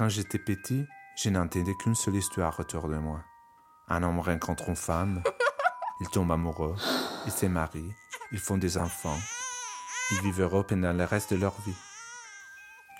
Quand 0.00 0.08
j'étais 0.08 0.38
petit, 0.38 0.86
je 1.14 1.28
n'entendais 1.28 1.74
qu'une 1.74 1.94
seule 1.94 2.16
histoire 2.16 2.58
autour 2.58 2.88
de 2.88 2.96
moi. 2.96 3.22
Un 3.86 4.02
homme 4.02 4.20
rencontre 4.20 4.70
une 4.70 4.74
femme, 4.74 5.22
il 6.00 6.08
tombe 6.08 6.32
amoureux, 6.32 6.74
il 7.26 7.30
se 7.30 7.44
marie, 7.44 7.92
ils 8.32 8.38
font 8.38 8.56
des 8.56 8.78
enfants, 8.78 9.18
ils 10.12 10.22
vivent 10.22 10.40
heureux 10.40 10.64
pendant 10.64 10.94
le 10.94 11.04
reste 11.04 11.34
de 11.34 11.38
leur 11.38 11.52
vie. 11.66 11.76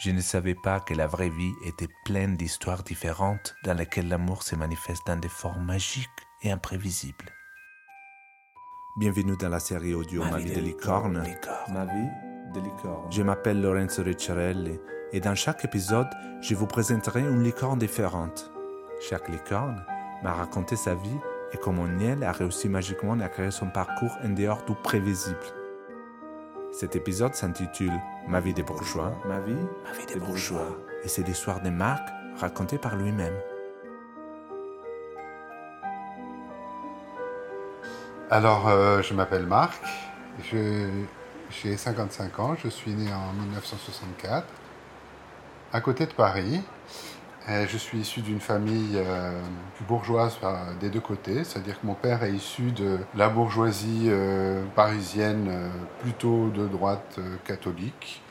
Je 0.00 0.10
ne 0.10 0.20
savais 0.20 0.54
pas 0.54 0.78
que 0.78 0.92
la 0.92 1.06
vraie 1.06 1.30
vie 1.30 1.54
était 1.64 1.88
pleine 2.04 2.36
d'histoires 2.36 2.82
différentes 2.82 3.54
dans 3.64 3.72
lesquelles 3.72 4.08
l'amour 4.08 4.42
se 4.42 4.54
manifeste 4.54 5.06
dans 5.06 5.16
des 5.16 5.30
formes 5.30 5.64
magiques 5.64 6.10
et 6.42 6.50
imprévisibles. 6.50 7.32
Bienvenue 8.98 9.38
dans 9.38 9.48
la 9.48 9.60
série 9.60 9.94
audio 9.94 10.22
Ma, 10.22 10.36
vie 10.36 10.52
de 10.52 10.60
licorne. 10.60 11.14
Ma 11.70 11.86
vie 11.86 12.08
de 12.52 12.60
licorne. 12.60 13.10
Je 13.10 13.22
m'appelle 13.22 13.62
Lorenzo 13.62 14.02
Ricciarelli 14.02 14.78
et 15.12 15.20
dans 15.20 15.34
chaque 15.34 15.64
épisode, 15.64 16.08
je 16.40 16.54
vous 16.54 16.66
présenterai 16.66 17.20
une 17.20 17.42
licorne 17.42 17.78
différente. 17.78 18.50
Chaque 19.00 19.28
licorne 19.28 19.84
m'a 20.22 20.32
raconté 20.32 20.76
sa 20.76 20.94
vie 20.94 21.18
et 21.52 21.56
comment 21.56 21.88
Niel 21.88 22.22
a 22.22 22.32
réussi 22.32 22.68
magiquement 22.68 23.18
à 23.20 23.28
créer 23.28 23.50
son 23.50 23.68
parcours 23.68 24.16
en 24.24 24.28
dehors 24.28 24.64
du 24.64 24.74
prévisible. 24.74 25.38
Cet 26.72 26.94
épisode 26.94 27.34
s'intitule 27.34 27.92
Ma 28.28 28.40
vie 28.40 28.54
de 28.54 28.62
bourgeois. 28.62 29.12
Ma 29.26 29.40
vie, 29.40 29.66
Ma 29.84 29.92
vie 29.92 30.14
de 30.14 30.20
bourgeois. 30.20 30.76
Et 31.02 31.08
c'est 31.08 31.26
l'histoire 31.26 31.60
de 31.60 31.70
Marc 31.70 32.08
racontée 32.38 32.78
par 32.78 32.94
lui-même. 32.94 33.34
Alors, 38.30 38.68
euh, 38.68 39.02
je 39.02 39.12
m'appelle 39.12 39.46
Marc, 39.46 39.82
j'ai 40.52 41.76
55 41.76 42.38
ans, 42.38 42.56
je 42.62 42.68
suis 42.68 42.92
né 42.92 43.12
en 43.12 43.32
1964, 43.32 44.46
à 45.72 45.80
côté 45.80 46.06
de 46.06 46.12
Paris. 46.12 46.60
je 47.48 47.76
suis 47.76 47.98
issu 47.98 48.20
d'une 48.20 48.40
famille 48.40 48.96
euh, 48.96 49.40
bourgeoise 49.88 50.38
des 50.80 50.90
deux 50.90 51.00
côtés, 51.00 51.44
c'est-à-dire 51.44 51.80
que 51.80 51.86
mon 51.86 51.94
père 51.94 52.22
est 52.22 52.32
issu 52.32 52.72
de 52.72 52.98
la 53.16 53.28
bourgeoisie 53.28 54.06
euh, 54.06 54.62
parisienne 54.74 55.50
plutôt 56.00 56.48
de 56.48 56.66
droite 56.66 57.18
catholique, 57.44 58.22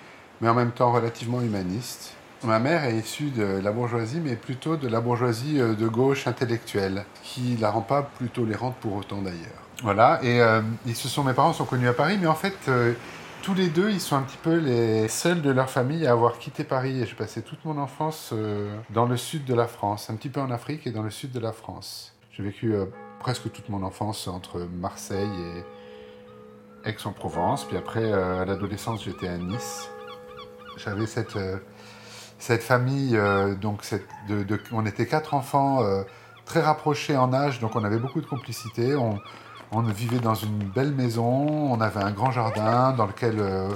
mais 0.42 0.50
en 0.50 0.54
même 0.54 0.72
temps 0.72 0.92
relativement 0.92 1.42
humaniste. 1.42 2.14
Ma 2.44 2.60
mère 2.60 2.86
est 2.86 2.96
issue 2.96 3.32
de 3.32 3.60
la 3.62 3.72
bourgeoisie, 3.72 4.22
mais 4.24 4.38
plutôt 4.38 4.78
de 4.78 4.88
la 4.88 5.02
bourgeoisie 5.02 5.58
de 5.58 5.88
gauche 5.88 6.26
intellectuelle, 6.26 7.04
qui 7.22 7.58
la 7.58 7.70
rend 7.70 7.82
pas 7.82 8.04
plus 8.04 8.30
tolérante 8.30 8.76
pour 8.80 8.96
autant 8.96 9.22
d'ailleurs. 9.22 9.70
Voilà, 9.84 10.20
et 10.24 10.42
euh, 10.42 10.62
ils 10.86 10.96
se 10.96 11.08
sont, 11.08 11.24
mes 11.24 11.34
parents 11.34 11.54
sont 11.54 11.66
connus 11.66 11.88
à 11.88 11.94
Paris, 11.94 12.18
mais 12.20 12.28
en 12.28 12.36
fait, 12.36 12.56
euh, 12.68 12.94
tous 13.42 13.54
les 13.54 13.68
deux, 13.68 13.90
ils 13.90 14.02
sont 14.02 14.16
un 14.16 14.22
petit 14.22 14.38
peu 14.38 14.56
les 14.58 15.08
seuls 15.08 15.42
de 15.42 15.50
leur 15.50 15.70
famille 15.70 16.06
à 16.06 16.12
avoir 16.12 16.40
quitté 16.40 16.64
Paris. 16.64 17.02
Et 17.02 17.06
j'ai 17.06 17.16
passé 17.16 17.42
toute 17.42 17.64
mon 17.66 17.78
enfance 17.78 18.32
euh, 18.34 18.76
dans 18.92 19.06
le 19.06 19.18
sud 19.18 19.46
de 19.46 19.54
la 19.54 19.68
France, 19.68 20.10
un 20.10 20.16
petit 20.16 20.30
peu 20.30 20.42
en 20.42 20.52
Afrique 20.52 20.86
et 20.88 20.92
dans 20.92 21.04
le 21.04 21.10
sud 21.10 21.32
de 21.32 21.40
la 21.40 21.52
France. 21.52 22.14
J'ai 22.32 22.44
vécu 22.44 22.74
presque 23.20 23.52
toute 23.52 23.68
mon 23.70 23.84
enfance 23.84 24.28
entre 24.28 24.60
Marseille 24.60 25.30
et 26.86 26.90
Aix-en-Provence. 26.90 27.66
Puis 27.66 27.76
après, 27.76 28.14
à 28.14 28.46
l'adolescence, 28.46 29.04
j'étais 29.04 29.28
à 29.28 29.38
Nice. 29.38 29.90
J'avais 30.78 31.06
cette, 31.06 31.38
cette 32.38 32.64
famille, 32.64 33.20
donc 33.60 33.84
on 34.72 34.86
était 34.86 35.06
quatre 35.06 35.34
enfants 35.34 35.84
très 36.46 36.62
rapprochés 36.62 37.18
en 37.18 37.34
âge, 37.34 37.60
donc 37.60 37.76
on 37.76 37.84
avait 37.84 38.00
beaucoup 38.00 38.22
de 38.22 38.26
complicité. 38.26 38.96
On 39.72 39.82
vivait 39.82 40.20
dans 40.20 40.36
une 40.36 40.64
belle 40.64 40.92
maison, 40.92 41.72
on 41.72 41.80
avait 41.82 42.02
un 42.02 42.12
grand 42.12 42.32
jardin 42.32 42.92
dans 42.92 43.06
lequel 43.06 43.40
euh, 43.40 43.70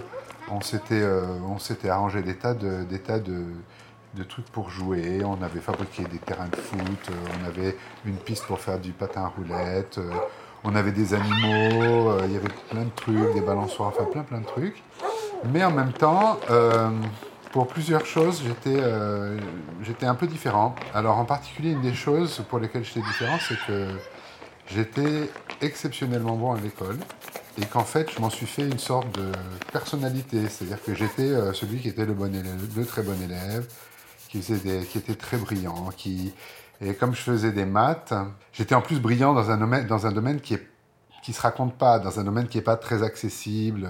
euh, 0.91 1.37
on 1.47 1.59
s'était 1.59 1.89
arrangé 1.89 2.21
des 2.21 2.35
tas, 2.35 2.53
de, 2.53 2.83
des 2.83 4.25
trucs 4.25 4.45
pour 4.51 4.69
jouer. 4.69 5.21
On 5.23 5.41
avait 5.43 5.59
fabriqué 5.59 6.03
des 6.03 6.17
terrains 6.17 6.47
de 6.47 6.55
foot, 6.55 6.79
euh, 7.09 7.13
on 7.41 7.47
avait 7.47 7.77
une 8.05 8.15
piste 8.15 8.45
pour 8.45 8.59
faire 8.59 8.79
du 8.79 8.91
patin 8.91 9.25
à 9.25 9.27
roulette, 9.27 9.99
on 10.63 10.75
avait 10.75 10.91
des 10.91 11.13
animaux, 11.13 12.17
il 12.25 12.33
y 12.33 12.37
avait 12.37 12.53
plein 12.69 12.83
de 12.83 12.95
trucs, 12.95 13.33
des 13.33 13.41
balançoires, 13.41 13.89
enfin 13.89 14.05
plein 14.05 14.23
plein 14.23 14.39
de 14.39 14.45
trucs. 14.45 14.81
Mais 15.51 15.63
en 15.63 15.71
même 15.71 15.91
temps, 15.91 16.39
pour 17.51 17.67
plusieurs 17.67 18.05
choses, 18.05 18.41
j'étais 19.81 20.05
un 20.05 20.15
peu 20.15 20.25
différent. 20.25 20.73
Alors 20.93 21.17
en 21.17 21.25
particulier, 21.25 21.71
une 21.71 21.81
des 21.81 21.93
choses 21.93 22.41
pour 22.49 22.59
lesquelles 22.59 22.85
j'étais 22.85 23.01
différent, 23.01 23.37
c'est 23.39 23.57
que 23.67 23.89
j'étais 24.67 25.29
exceptionnellement 25.61 26.35
bon 26.35 26.53
à 26.53 26.59
l'école 26.59 26.97
et 27.61 27.65
qu'en 27.65 27.83
fait, 27.83 28.11
je 28.11 28.19
m'en 28.19 28.29
suis 28.29 28.45
fait 28.45 28.63
une 28.63 28.79
sorte 28.79 29.11
de 29.15 29.31
personnalité. 29.71 30.47
C'est-à-dire 30.49 30.83
que 30.83 30.93
j'étais 30.93 31.29
euh, 31.29 31.53
celui 31.53 31.79
qui 31.79 31.89
était 31.89 32.05
le 32.05 32.13
bon 32.13 32.33
élève, 32.33 32.59
le 32.75 32.85
très 32.85 33.03
bon 33.03 33.19
élève, 33.21 33.67
qui, 34.29 34.41
faisait 34.41 34.83
qui 34.85 34.97
était 34.97 35.15
très 35.15 35.37
brillant. 35.37 35.89
Et 36.81 36.95
comme 36.95 37.13
je 37.13 37.21
faisais 37.21 37.51
des 37.51 37.65
maths, 37.65 38.13
j'étais 38.51 38.75
en 38.75 38.81
plus 38.81 38.99
brillant 38.99 39.33
dans 39.33 39.51
un 39.51 39.57
domaine, 39.57 39.87
dans 39.87 40.07
un 40.07 40.11
domaine 40.11 40.41
qui 40.41 40.57
qui 41.23 41.31
se 41.31 41.41
raconte 41.41 41.77
pas, 41.77 41.99
dans 41.99 42.19
un 42.19 42.25
domaine 42.25 42.47
qui 42.47 42.57
est 42.57 42.61
pas 42.61 42.75
très 42.75 43.01
accessible. 43.01 43.89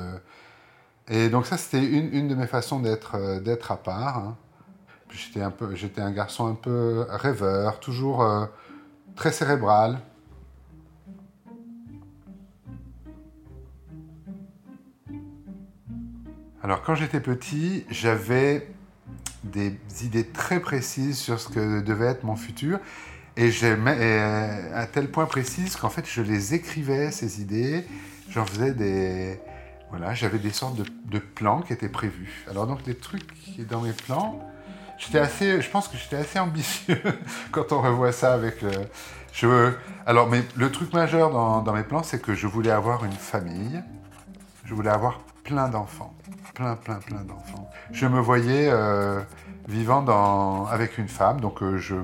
Et 1.09 1.29
donc 1.29 1.45
ça, 1.45 1.57
c'était 1.57 1.83
une, 1.83 2.13
une, 2.13 2.27
de 2.27 2.35
mes 2.35 2.47
façons 2.47 2.79
d'être 2.79 3.15
euh, 3.15 3.39
d'être 3.39 3.71
à 3.71 3.77
part. 3.77 4.17
Hein. 4.17 4.37
J'étais 5.09 5.41
un 5.41 5.53
j'étais 5.73 6.01
un 6.01 6.11
garçon 6.11 6.47
un 6.47 6.55
peu 6.55 7.05
rêveur, 7.09 7.79
toujours 7.79 8.23
euh, 8.23 8.45
très 9.15 9.31
cérébral. 9.31 9.99
Alors 16.63 16.81
quand 16.81 16.95
j'étais 16.95 17.19
petit, 17.19 17.85
j'avais 17.89 18.69
des 19.43 19.77
idées 20.01 20.25
très 20.25 20.61
précises 20.61 21.19
sur 21.19 21.37
ce 21.37 21.49
que 21.49 21.81
devait 21.81 22.05
être 22.05 22.23
mon 22.23 22.37
futur. 22.37 22.79
Et, 23.35 23.49
à 24.73 24.85
tel 24.85 25.11
point 25.11 25.25
précise 25.25 25.75
qu'en 25.75 25.89
fait, 25.89 26.07
je 26.07 26.21
les 26.21 26.53
écrivais, 26.53 27.11
ces 27.11 27.41
idées. 27.41 27.85
J'en 28.29 28.45
faisais 28.45 28.73
des... 28.73 29.41
Voilà, 29.89 30.13
j'avais 30.13 30.39
des 30.39 30.51
sortes 30.51 30.77
de, 30.77 31.19
plans 31.19 31.61
qui 31.61 31.73
étaient 31.73 31.89
prévus. 31.89 32.45
Alors 32.49 32.65
donc, 32.65 32.79
les 32.87 32.95
trucs 32.95 33.27
dans 33.69 33.81
mes 33.81 33.91
plans, 33.91 34.39
j'étais 34.97 35.19
assez... 35.19 35.61
Je 35.61 35.69
pense 35.69 35.89
que 35.89 35.97
j'étais 35.97 36.15
assez 36.15 36.39
ambitieux 36.39 37.01
quand 37.51 37.73
on 37.73 37.81
revoit 37.81 38.13
ça 38.13 38.33
avec 38.33 38.61
le... 38.61 38.71
Je, 39.33 39.73
alors, 40.05 40.29
mais 40.29 40.43
le 40.55 40.71
truc 40.71 40.93
majeur 40.93 41.31
dans 41.63 41.73
mes 41.73 41.83
plans, 41.83 42.03
c'est 42.03 42.21
que 42.21 42.33
je 42.33 42.47
voulais 42.47 42.71
avoir 42.71 43.03
une 43.03 43.11
famille. 43.11 43.83
Je 44.63 44.73
voulais 44.73 44.91
avoir 44.91 45.19
plein 45.43 45.69
d'enfants 45.69 46.13
plein, 46.53 46.75
plein, 46.75 46.95
plein 46.95 47.21
d'enfants. 47.23 47.69
Je 47.91 48.05
me 48.05 48.19
voyais 48.19 48.69
euh, 48.69 49.21
vivant 49.67 50.01
dans, 50.01 50.65
avec 50.67 50.97
une 50.97 51.07
femme, 51.07 51.41
donc 51.41 51.61
euh, 51.61 51.77
je, 51.77 51.95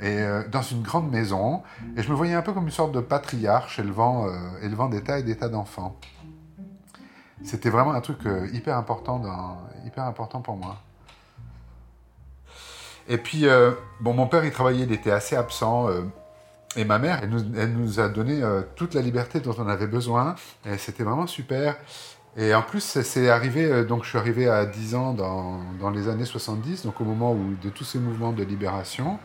et, 0.00 0.20
euh, 0.20 0.46
dans 0.48 0.62
une 0.62 0.82
grande 0.82 1.10
maison, 1.10 1.62
et 1.96 2.02
je 2.02 2.10
me 2.10 2.14
voyais 2.14 2.34
un 2.34 2.42
peu 2.42 2.52
comme 2.52 2.64
une 2.64 2.70
sorte 2.70 2.92
de 2.92 3.00
patriarche 3.00 3.78
élevant, 3.78 4.26
élevant 4.62 4.88
des 4.88 5.02
tas 5.02 5.18
et 5.18 5.22
des 5.22 5.36
tas 5.36 5.48
d'enfants. 5.48 5.96
C'était 7.42 7.70
vraiment 7.70 7.92
un 7.92 8.00
truc 8.00 8.20
hyper, 8.52 8.76
important 8.76 9.20
hyper 9.84 10.04
important 10.04 10.40
pour 10.40 10.56
moi. 10.56 10.76
Et 13.06 13.18
puis, 13.18 13.44
bon, 14.00 14.14
mon 14.14 14.26
père, 14.26 14.46
il 14.46 14.52
travaillait, 14.52 14.84
il 14.84 14.92
était 14.92 15.10
assez 15.10 15.36
absent. 15.36 15.88
et 16.76 16.86
ma 16.86 16.98
mère, 16.98 17.20
elle 17.22 17.28
nous, 17.28 17.42
elle 17.58 17.72
nous 17.74 18.00
a 18.00 18.08
donné 18.08 18.40
toute 18.76 18.94
la 18.94 19.02
liberté 19.02 19.40
dont 19.40 19.54
on 19.58 19.68
avait 19.68 19.86
besoin. 19.86 20.36
Et 20.64 20.78
c'était 20.78 21.04
vraiment 21.04 21.26
super. 21.26 21.76
Et 22.36 22.52
en 22.54 22.62
plus, 22.62 22.80
c'est 22.80 23.30
arrivé, 23.30 23.64
euh, 23.64 23.84
donc 23.84 24.02
je 24.02 24.08
suis 24.08 24.18
arrivé 24.18 24.48
à 24.48 24.66
10 24.66 24.94
ans 24.96 25.12
dans, 25.12 25.60
dans, 25.80 25.90
les 25.90 26.08
années 26.08 26.24
70, 26.24 26.84
donc 26.84 27.00
au 27.00 27.04
moment 27.04 27.32
où, 27.32 27.54
de 27.62 27.70
tous 27.70 27.84
ces 27.84 28.00
mouvements 28.00 28.32
de 28.32 28.42
libération. 28.42 29.18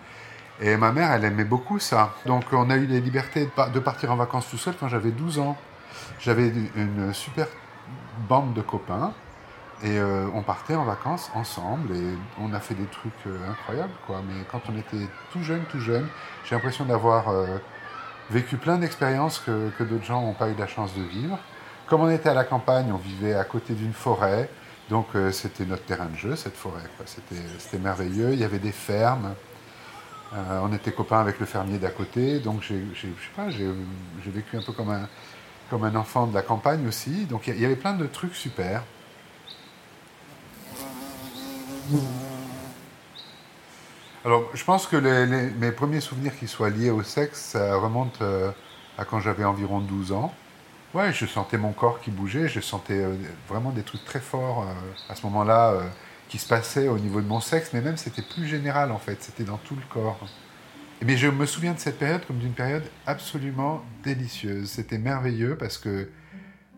Et 0.61 0.77
ma 0.77 0.91
mère, 0.91 1.11
elle 1.11 1.23
aimait 1.23 1.45
beaucoup 1.45 1.79
ça. 1.79 2.13
Donc 2.25 2.43
on 2.51 2.69
a 2.69 2.75
eu 2.75 2.85
les 2.85 3.01
libertés 3.01 3.49
de 3.73 3.79
partir 3.79 4.11
en 4.11 4.15
vacances 4.15 4.47
tout 4.49 4.57
seul 4.57 4.75
quand 4.79 4.89
j'avais 4.89 5.11
12 5.11 5.39
ans. 5.39 5.57
J'avais 6.19 6.51
une 6.75 7.13
super 7.13 7.47
bande 8.27 8.53
de 8.53 8.61
copains 8.61 9.13
et 9.81 9.97
euh, 9.97 10.27
on 10.35 10.41
partait 10.41 10.75
en 10.75 10.83
vacances 10.83 11.31
ensemble 11.33 11.95
et 11.95 12.17
on 12.39 12.53
a 12.53 12.59
fait 12.59 12.75
des 12.75 12.85
trucs 12.85 13.13
euh, 13.25 13.49
incroyables 13.49 13.93
quoi. 14.05 14.21
Mais 14.27 14.43
quand 14.51 14.61
on 14.69 14.77
était 14.77 15.07
tout 15.31 15.41
jeune, 15.41 15.63
tout 15.71 15.79
jeune, 15.79 16.05
j'ai 16.43 16.55
l'impression 16.55 16.83
d'avoir 16.83 17.33
vécu 18.29 18.57
plein 18.57 18.77
d'expériences 18.77 19.39
que, 19.39 19.69
que 19.77 19.83
d'autres 19.83 20.03
gens 20.03 20.21
n'ont 20.21 20.33
pas 20.33 20.49
eu 20.49 20.55
la 20.55 20.67
chance 20.67 20.93
de 20.93 21.01
vivre. 21.01 21.39
Comme 21.89 22.01
on 22.01 22.11
était 22.11 22.29
à 22.29 22.35
la 22.35 22.43
campagne, 22.43 22.91
on 22.93 22.97
vivait 22.97 23.33
à 23.33 23.43
côté 23.43 23.73
d'une 23.73 23.93
forêt, 23.93 24.47
donc 24.91 25.07
euh, 25.15 25.31
c'était 25.31 25.65
notre 25.65 25.85
terrain 25.85 26.05
de 26.05 26.15
jeu, 26.15 26.35
cette 26.35 26.55
forêt. 26.55 26.83
C'était 27.05 27.79
merveilleux. 27.79 28.33
Il 28.33 28.39
y 28.39 28.43
avait 28.43 28.59
des 28.59 28.71
fermes. 28.71 29.33
Euh, 30.35 30.59
on 30.61 30.71
était 30.71 30.91
copains 30.91 31.19
avec 31.19 31.39
le 31.39 31.47
fermier 31.47 31.79
d'à 31.79 31.89
côté, 31.89 32.39
donc 32.39 32.61
j'ai 32.61 32.83
vécu 34.27 34.55
un 34.55 34.61
peu 34.61 34.71
comme 34.71 35.83
un, 35.83 35.95
enfant 35.95 36.27
de 36.27 36.35
la 36.35 36.43
campagne 36.43 36.87
aussi. 36.87 37.25
Donc 37.25 37.47
il 37.47 37.59
y 37.59 37.65
avait 37.65 37.75
plein 37.75 37.93
de 37.93 38.05
trucs 38.05 38.35
super. 38.35 38.83
Alors, 44.23 44.43
je 44.53 44.63
pense 44.63 44.85
que 44.85 44.97
mes 44.97 45.71
premiers 45.71 46.01
souvenirs 46.01 46.37
qui 46.37 46.47
soient 46.47 46.69
liés 46.69 46.91
au 46.91 47.01
sexe, 47.01 47.39
ça 47.53 47.75
remonte 47.77 48.21
euh, 48.21 48.51
à 48.99 49.05
quand 49.05 49.19
j'avais 49.19 49.45
environ 49.45 49.79
12 49.79 50.11
ans. 50.11 50.31
Ouais, 50.95 51.13
je 51.13 51.27
sentais 51.27 51.57
mon 51.57 51.71
corps 51.71 52.01
qui 52.01 52.09
bougeait, 52.09 52.47
je 52.47 52.59
sentais 52.59 53.03
euh, 53.03 53.13
vraiment 53.47 53.69
des 53.69 53.83
trucs 53.83 54.03
très 54.05 54.19
forts. 54.19 54.63
Euh, 54.67 55.11
à 55.11 55.15
ce 55.15 55.23
moment-là, 55.27 55.73
euh, 55.73 55.83
qui 56.29 56.39
se 56.39 56.47
passait 56.47 56.87
au 56.87 56.97
niveau 56.97 57.21
de 57.21 57.27
mon 57.27 57.39
sexe, 57.39 57.71
mais 57.73 57.81
même 57.81 57.97
c'était 57.97 58.23
plus 58.23 58.47
général 58.47 58.91
en 58.91 58.97
fait, 58.97 59.21
c'était 59.21 59.43
dans 59.43 59.57
tout 59.57 59.75
le 59.75 59.83
corps. 59.87 60.19
Mais 61.05 61.15
je 61.15 61.27
me 61.27 61.45
souviens 61.45 61.73
de 61.73 61.79
cette 61.79 61.99
période 61.99 62.25
comme 62.25 62.39
d'une 62.39 62.53
période 62.53 62.83
absolument 63.05 63.83
délicieuse. 64.03 64.71
C'était 64.71 64.97
merveilleux 64.97 65.55
parce 65.57 65.77
que 65.77 66.09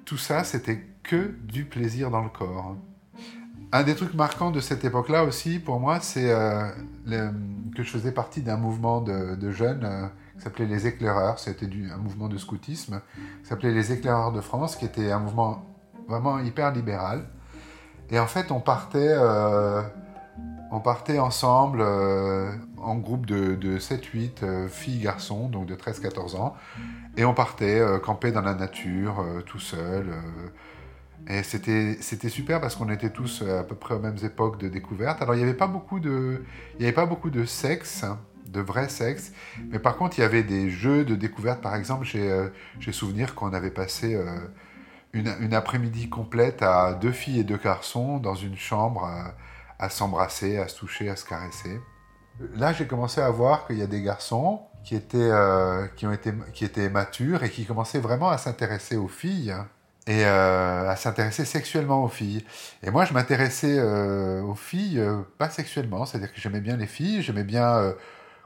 tout 0.04 0.18
ça, 0.18 0.44
c'était 0.44 0.86
que 1.04 1.34
du 1.44 1.64
plaisir 1.64 2.12
dans 2.12 2.22
le 2.22 2.30
corps. 2.30 2.76
Un 3.72 3.84
des 3.84 3.96
trucs 3.96 4.14
marquants 4.14 4.52
de 4.52 4.60
cette 4.60 4.84
époque-là 4.84 5.24
aussi, 5.24 5.58
pour 5.58 5.80
moi, 5.80 6.02
c'est 6.02 6.30
que 7.08 7.84
je 7.84 7.90
faisais 7.90 8.12
partie 8.12 8.42
d'un 8.42 8.58
mouvement 8.58 9.02
de, 9.02 9.52
jeunes 9.52 10.12
s'appelait 10.42 10.66
les 10.66 10.88
éclaireurs. 10.88 11.40
C'était 11.40 11.68
un 11.92 11.98
mouvement 11.98 12.28
de 12.28 12.38
scoutisme 12.38 13.02
s'appelait 13.44 13.72
les 13.72 13.92
éclaireurs 13.92 14.32
de 14.32 14.42
France, 14.42 14.76
qui 14.76 14.86
était 14.86 15.12
un 15.12 15.20
mouvement 15.20 15.66
vraiment 16.08 16.40
hyper 16.40 16.72
libéral. 16.72 17.26
Et 18.10 18.20
en 18.20 18.28
fait, 18.28 18.52
on 18.52 18.60
partait, 18.60 19.14
euh, 19.18 19.82
on 20.72 20.80
partait 20.80 21.20
ensemble 21.20 21.82
en 22.78 22.96
groupe 22.96 23.26
de, 23.26 23.56
de 23.56 23.78
7-8 23.78 24.68
filles, 24.68 25.00
garçons, 25.00 25.48
donc 25.48 25.66
de 25.66 25.76
13-14 25.76 26.36
ans. 26.36 26.56
Et 27.18 27.26
on 27.26 27.34
partait 27.34 27.82
camper 28.04 28.32
dans 28.32 28.42
la 28.42 28.56
nature, 28.56 29.24
tout 29.46 29.60
seul 29.60 30.14
et 31.28 31.44
c'était, 31.44 31.98
c'était 32.02 32.30
super 32.30 32.60
parce 32.60 32.76
qu'on 32.76 32.90
était 32.90 33.12
tous 33.12 33.42
euh, 33.42 33.60
à 33.60 33.64
peu 33.64 33.76
près 33.76 33.94
aux 33.94 34.00
mêmes 34.00 34.18
époques 34.24 34.60
de 34.60 34.68
découverte. 34.68 35.22
Alors 35.22 35.36
il 35.36 35.38
n'y 35.38 35.44
avait 35.44 35.54
pas 35.54 35.68
beaucoup 35.68 36.00
de, 36.00 36.44
il 36.76 36.82
y 36.82 36.86
avait 36.86 36.96
pas 36.96 37.06
beaucoup 37.06 37.30
de 37.30 37.46
sexe, 37.46 38.06
de 38.48 38.62
vrai 38.62 38.90
sexe, 38.90 39.32
mais 39.70 39.80
par 39.80 39.98
contre 39.98 40.18
il 40.18 40.22
y 40.22 40.24
avait 40.24 40.44
des 40.44 40.70
jeux 40.70 41.04
de 41.06 41.16
découverte. 41.16 41.62
Par 41.62 41.76
exemple, 41.76 42.06
j'ai, 42.06 42.30
euh, 42.30 42.50
j'ai 42.80 42.92
souvenir 42.92 43.36
qu'on 43.36 43.54
avait 43.54 43.72
passé 43.72 44.16
euh, 44.16 44.38
une, 45.14 45.54
après-midi 45.54 46.10
complète 46.10 46.62
à 46.62 46.94
deux 46.94 47.12
filles 47.12 47.40
et 47.40 47.44
deux 47.44 47.58
garçons 47.58 48.18
dans 48.18 48.36
une 48.36 48.58
chambre 48.58 49.10
à, 49.80 49.90
s'embrasser, 49.90 50.58
à 50.58 50.68
se 50.68 50.78
toucher, 50.78 51.10
à 51.10 51.16
se 51.16 51.26
caresser. 51.26 51.80
Là, 52.56 52.74
j'ai 52.74 52.88
commencé 52.88 53.20
à 53.22 53.30
voir 53.30 53.68
qu'il 53.68 53.78
y 53.78 53.82
a 53.82 53.88
des 53.88 54.02
garçons 54.02 54.62
qui 54.84 54.96
étaient, 54.96 55.32
qui 55.96 56.08
ont 56.08 56.14
été, 56.14 56.32
qui 56.54 56.66
étaient 56.66 56.90
matures 56.90 57.44
et 57.44 57.50
qui 57.50 57.66
commençaient 57.66 58.00
vraiment 58.00 58.30
à 58.30 58.38
s'intéresser 58.38 58.96
aux 58.96 59.10
filles 59.10 59.54
et 60.08 60.26
euh, 60.26 60.90
à 60.90 60.96
s'intéresser 60.96 61.46
sexuellement 61.46 62.04
aux 62.04 62.10
filles. 62.10 62.44
Et 62.84 62.90
moi, 62.90 63.06
je 63.06 63.14
m'intéressais 63.14 63.78
euh, 63.78 64.42
aux 64.42 64.56
filles 64.56 65.00
euh, 65.00 65.22
pas 65.38 65.50
sexuellement, 65.50 66.06
c'est-à-dire 66.06 66.34
que 66.34 66.42
j'aimais 66.42 66.62
bien 66.62 66.78
les 66.78 66.88
filles, 66.88 67.22
j'aimais 67.22 67.44
bien 67.44 67.94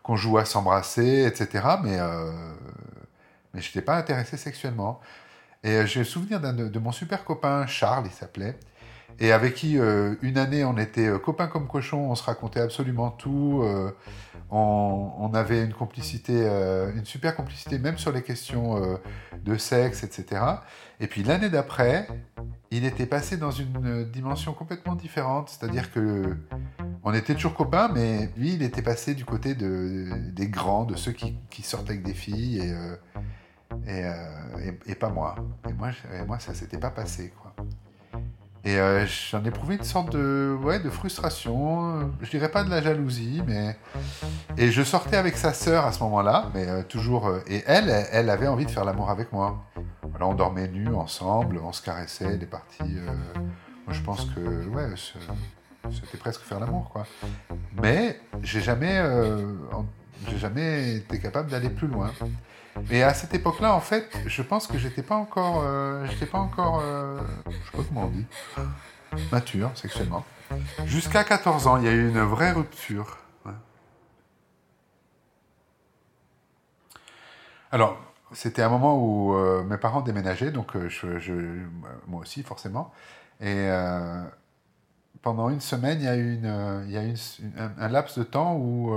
qu'on 0.06 0.16
joue 0.16 0.38
à 0.38 0.46
s'embrasser, 0.46 1.26
etc. 1.26 1.66
Mais 1.84 1.98
mais 3.54 3.62
je 3.62 3.70
n'étais 3.70 3.82
pas 3.82 3.98
intéressé 3.98 4.38
sexuellement. 4.38 5.00
Et 5.64 5.88
j'ai 5.88 6.02
le 6.02 6.06
souvenir 6.06 6.40
de, 6.40 6.68
de, 6.68 6.80
mon 6.80 6.92
super 6.92 7.24
copain 7.24 7.66
Charles, 7.66 8.06
il 8.06 8.12
s'appelait, 8.12 8.60
et 9.20 9.32
avec 9.32 9.56
qui 9.56 9.78
une 10.22 10.38
année 10.38 10.64
on 10.64 10.78
était 10.78 11.10
copains 11.24 11.48
comme 11.48 11.68
cochons, 11.68 12.12
on 12.12 12.16
se 12.16 12.24
racontait 12.24 12.60
absolument 12.60 13.10
tout. 13.10 13.64
On, 14.52 15.12
on, 15.18 15.34
avait 15.34 15.64
une 15.64 15.74
complicité, 15.74 16.34
une 16.96 17.06
super 17.06 17.36
complicité, 17.36 17.80
même 17.80 17.98
sur 17.98 18.12
les 18.12 18.22
questions 18.22 19.00
de 19.44 19.58
sexe, 19.58 20.04
etc. 20.04 20.42
Et 21.00 21.08
puis 21.08 21.24
l'année 21.24 21.50
d'après, 21.50 22.08
il 22.70 22.86
était 22.86 23.08
passé 23.08 23.38
dans 23.38 23.52
une 23.52 24.04
dimension 24.12 24.54
complètement 24.54 24.94
différente, 24.94 25.50
c'est-à-dire 25.50 25.92
que 25.92 26.38
on 27.06 27.14
était 27.14 27.36
toujours 27.36 27.54
copains, 27.54 27.88
mais 27.94 28.32
lui, 28.36 28.54
il 28.56 28.64
était 28.64 28.82
passé 28.82 29.14
du 29.14 29.26
côté 29.26 29.54
de, 29.54 30.10
des 30.32 30.48
grands, 30.48 30.86
de 30.86 30.96
ceux 30.96 31.12
qui, 31.12 31.36
sortent 31.62 31.90
avec 31.90 32.02
des 32.02 32.16
filles, 32.16 32.58
et, 32.58 32.74
euh, 32.74 32.96
euh, 33.88 34.74
et, 34.88 34.92
et, 34.92 34.96
pas 34.96 35.10
moi. 35.10 35.36
Et 35.70 35.74
moi, 35.74 35.90
moi 36.26 36.40
ça 36.40 36.56
s'était 36.56 36.80
pas 36.80 36.90
passé, 36.90 37.32
quoi. 37.40 37.54
Et 38.64 38.80
euh, 38.80 39.06
j'en 39.06 39.46
ai 39.46 39.50
éprouvé 39.50 39.76
une 39.76 39.84
sorte 39.84 40.14
de, 40.14 40.58
ouais, 40.64 40.80
de 40.80 40.90
frustration, 40.90 42.12
je 42.22 42.30
dirais 42.32 42.50
pas 42.50 42.64
de 42.64 42.72
la 42.72 42.82
jalousie, 42.82 43.44
mais... 43.46 43.78
Et 44.58 44.72
je 44.72 44.82
sortais 44.82 45.18
avec 45.18 45.38
sa 45.38 45.54
sœur 45.54 45.86
à 45.86 45.92
ce 45.92 46.00
moment-là, 46.06 46.50
mais 46.56 46.84
toujours... 46.86 47.32
et 47.46 47.64
elle, 47.68 48.08
elle 48.12 48.32
avait 48.32 48.48
envie 48.48 48.66
de 48.66 48.72
faire 48.72 48.84
l'amour 48.84 49.12
avec 49.12 49.32
moi. 49.32 49.64
Voilà, 50.10 50.26
on 50.26 50.34
dormait 50.34 50.68
nus 50.70 50.96
ensemble, 50.96 51.60
on 51.64 51.72
se 51.72 51.84
caressait, 51.84 52.38
des 52.38 52.48
parties. 52.48 52.98
Moi, 53.86 53.94
je 53.94 54.02
pense 54.02 54.26
que 54.26 54.68
ouais, 54.70 54.88
c'était 55.92 56.18
presque 56.18 56.42
faire 56.42 56.60
l'amour, 56.60 56.90
quoi. 56.90 57.06
Mais 57.82 58.20
j'ai 58.42 58.62
jamais, 58.62 58.98
euh, 58.98 59.54
jamais 60.38 60.96
été 60.96 61.20
capable 61.20 61.50
d'aller 61.50 61.70
plus 61.70 61.88
loin. 61.88 62.12
Et 62.92 63.04
à 63.04 63.14
cette 63.14 63.34
époque-là, 63.34 63.74
en 63.74 63.80
fait, 63.80 64.10
je 64.26 64.42
pense 64.42 64.68
que 64.68 64.78
j'étais 64.78 65.04
pas 65.04 65.16
encore, 65.16 65.62
euh, 65.64 66.06
j'étais 66.10 66.26
pas 66.26 66.40
encore, 66.40 66.82
je 66.82 67.52
sais 67.52 67.78
pas 67.78 67.84
comment 67.88 68.06
on 68.06 68.10
dit, 68.10 68.26
mature 69.32 69.72
sexuellement. 69.76 70.26
Jusqu'à 70.86 71.24
14 71.24 71.68
ans, 71.68 71.78
il 71.78 71.84
y 71.86 71.88
a 71.88 71.92
eu 71.92 72.10
une 72.10 72.22
vraie 72.22 72.52
rupture. 72.52 73.18
Alors, 77.72 77.98
c'était 78.32 78.62
un 78.62 78.70
moment 78.70 78.98
où 78.98 79.34
euh, 79.34 79.64
mes 79.64 79.78
parents 79.78 80.02
déménageaient, 80.02 80.52
donc 80.52 80.76
euh, 80.76 80.88
je, 80.90 81.34
moi 82.08 82.22
aussi 82.22 82.44
forcément. 82.44 82.94
Et 83.42 83.48
euh, 83.48 84.24
pendant 85.22 85.50
une 85.50 85.62
semaine, 85.62 86.00
il 86.00 86.06
y 86.06 86.08
a 86.08 86.16
eu, 86.16 86.36
une, 86.36 86.46
une, 86.46 87.72
un, 87.80 87.88
laps 87.90 88.18
de 88.18 88.24
temps 88.24 88.56
où 88.56 88.96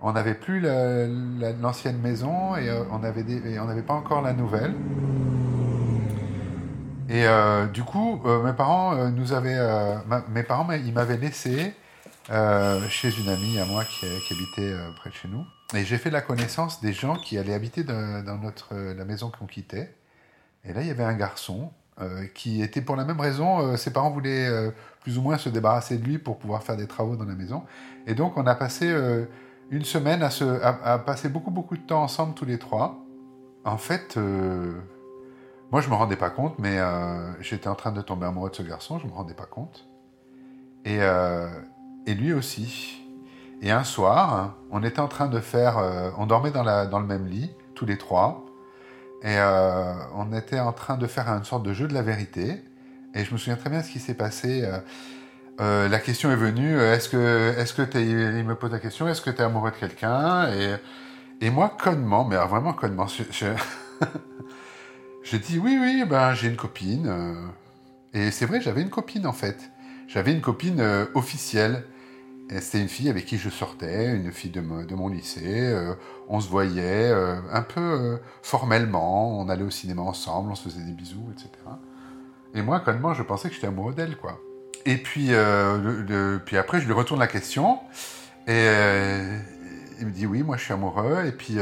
on 0.00 0.12
n'avait 0.12 0.34
plus 0.34 0.60
l'ancienne 0.60 1.98
maison 1.98 2.56
et 2.56 2.70
on 2.70 2.98
n'avait 2.98 3.82
pas 3.82 3.94
encore 3.94 4.22
la 4.22 4.32
nouvelle. 4.32 4.74
Et 7.08 7.24
du 7.72 7.82
coup, 7.82 8.20
mes 8.44 8.52
parents 8.52 9.10
nous 9.10 9.32
avaient, 9.32 9.58
mes 10.30 10.42
parents, 10.42 10.70
ils 10.72 10.92
m'avaient 10.92 11.16
laissé 11.16 11.74
chez 12.88 13.18
une 13.18 13.28
amie 13.28 13.58
à 13.58 13.64
moi 13.64 13.84
qui, 13.84 14.06
habitait 14.06 14.74
près 14.96 15.10
de 15.10 15.14
chez 15.14 15.28
nous. 15.28 15.44
Et 15.74 15.84
j'ai 15.84 15.98
fait 15.98 16.10
la 16.10 16.20
connaissance 16.20 16.80
des 16.80 16.92
gens 16.92 17.14
qui 17.14 17.38
allaient 17.38 17.54
habiter 17.54 17.84
dans, 17.84 18.38
notre, 18.42 18.74
euh, 18.74 18.94
la 18.94 19.04
maison 19.04 19.30
qu'on 19.30 19.46
quittait. 19.46 19.94
Et 20.64 20.72
là, 20.72 20.82
il 20.82 20.88
y 20.88 20.90
avait 20.90 21.04
un 21.04 21.14
garçon 21.14 21.72
euh, 22.00 22.26
qui 22.34 22.62
était 22.62 22.80
pour 22.80 22.96
la 22.96 23.04
même 23.04 23.20
raison, 23.20 23.60
euh, 23.60 23.76
ses 23.76 23.92
parents 23.92 24.10
voulaient 24.10 24.48
plus 25.00 25.18
ou 25.18 25.22
moins 25.22 25.38
se 25.38 25.48
débarrasser 25.48 25.98
de 25.98 26.04
lui 26.04 26.18
pour 26.18 26.38
pouvoir 26.38 26.62
faire 26.62 26.76
des 26.76 26.86
travaux 26.86 27.16
dans 27.16 27.24
la 27.24 27.34
maison. 27.34 27.62
Et 28.06 28.14
donc, 28.14 28.36
on 28.36 28.46
a 28.46 28.54
passé 28.54 28.92
une 29.70 29.84
semaine 29.84 30.22
à, 30.22 30.30
se, 30.30 30.44
à, 30.62 30.98
passer 30.98 31.28
beaucoup, 31.28 31.50
beaucoup 31.50 31.76
de 31.76 31.82
temps 31.82 32.02
ensemble 32.02 32.34
tous 32.34 32.44
les 32.44 32.58
trois. 32.58 33.04
En 33.64 33.78
fait, 33.78 34.18
moi, 35.70 35.80
je 35.80 35.88
me 35.88 35.94
rendais 35.94 36.16
pas 36.16 36.30
compte, 36.30 36.58
mais 36.58 36.78
j'étais 37.40 37.68
en 37.68 37.74
train 37.74 37.92
de 37.92 38.00
tomber 38.02 38.26
amoureux 38.26 38.50
de 38.50 38.56
ce 38.56 38.62
garçon, 38.62 38.98
je 38.98 39.06
me 39.06 39.12
rendais 39.12 39.34
pas 39.34 39.46
compte. 39.46 39.88
Et, 40.84 41.00
lui 42.14 42.32
aussi. 42.32 43.00
Et 43.62 43.70
un 43.70 43.84
soir, 43.84 44.54
on 44.70 44.82
était 44.82 45.00
en 45.00 45.08
train 45.08 45.28
de 45.28 45.38
faire, 45.38 45.78
euh, 45.78 46.10
on 46.16 46.26
dormait 46.26 46.50
dans, 46.50 46.64
le 46.64 47.06
même 47.06 47.26
lit, 47.26 47.50
tous 47.74 47.84
les 47.84 47.98
trois, 47.98 48.44
et 49.22 49.36
euh, 49.36 49.92
on 50.14 50.32
était 50.32 50.60
en 50.60 50.72
train 50.72 50.96
de 50.96 51.06
faire 51.06 51.28
une 51.28 51.44
sorte 51.44 51.62
de 51.62 51.72
jeu 51.72 51.86
de 51.86 51.94
la 51.94 52.02
vérité. 52.02 52.62
Et 53.14 53.24
je 53.24 53.32
me 53.32 53.38
souviens 53.38 53.56
très 53.56 53.70
bien 53.70 53.82
ce 53.82 53.90
qui 53.90 53.98
s'est 53.98 54.14
passé. 54.14 54.66
Euh, 55.60 55.88
la 55.88 55.98
question 55.98 56.30
est 56.30 56.36
venue, 56.36 56.80
est-ce 56.80 57.08
que, 57.08 57.54
est-ce 57.58 57.74
que 57.74 57.82
il 57.98 58.44
me 58.44 58.54
pose 58.54 58.72
la 58.72 58.78
question, 58.78 59.08
est-ce 59.08 59.20
que 59.20 59.30
tu 59.30 59.38
es 59.38 59.42
amoureux 59.42 59.70
de 59.70 59.76
quelqu'un? 59.76 60.50
Et, 60.54 60.76
et 61.42 61.50
moi, 61.50 61.76
connement, 61.82 62.24
mais 62.24 62.36
vraiment 62.36 62.72
connement, 62.72 63.06
je, 63.06 63.24
je, 65.22 65.36
dis 65.36 65.58
oui, 65.58 65.78
oui, 65.78 66.04
ben 66.08 66.32
j'ai 66.32 66.48
une 66.48 66.56
copine. 66.56 67.52
Et 68.14 68.30
c'est 68.30 68.46
vrai, 68.46 68.62
j'avais 68.62 68.80
une 68.80 68.90
copine 68.90 69.26
en 69.26 69.34
fait. 69.34 69.70
J'avais 70.08 70.32
une 70.32 70.40
copine 70.40 70.82
officielle. 71.14 71.84
C'était 72.58 72.80
une 72.80 72.88
fille 72.88 73.08
avec 73.08 73.26
qui 73.26 73.38
je 73.38 73.48
sortais, 73.48 74.12
une 74.12 74.32
fille 74.32 74.50
de, 74.50 74.60
de 74.60 74.94
mon 74.96 75.08
lycée. 75.08 75.68
Euh, 75.72 75.94
on 76.28 76.40
se 76.40 76.48
voyait 76.48 77.10
euh, 77.10 77.36
un 77.52 77.62
peu 77.62 77.80
euh, 77.80 78.16
formellement, 78.42 79.38
on 79.38 79.48
allait 79.48 79.62
au 79.62 79.70
cinéma 79.70 80.02
ensemble, 80.02 80.50
on 80.50 80.56
se 80.56 80.68
faisait 80.68 80.82
des 80.82 80.92
bisous, 80.92 81.28
etc. 81.32 81.50
Et 82.54 82.62
moi, 82.62 82.82
moi, 83.00 83.14
je 83.14 83.22
pensais 83.22 83.48
que 83.48 83.54
j'étais 83.54 83.68
amoureux 83.68 83.94
d'elle, 83.94 84.16
quoi. 84.16 84.40
Et 84.84 84.96
puis, 84.96 85.30
puis 86.46 86.56
après, 86.56 86.80
je 86.80 86.86
lui 86.86 86.92
retourne 86.92 87.20
la 87.20 87.26
question, 87.28 87.78
et 88.48 88.66
il 90.00 90.06
me 90.06 90.10
dit 90.10 90.26
oui, 90.26 90.42
moi 90.42 90.56
je 90.56 90.64
suis 90.64 90.72
amoureux, 90.72 91.26
et 91.26 91.32
puis 91.32 91.58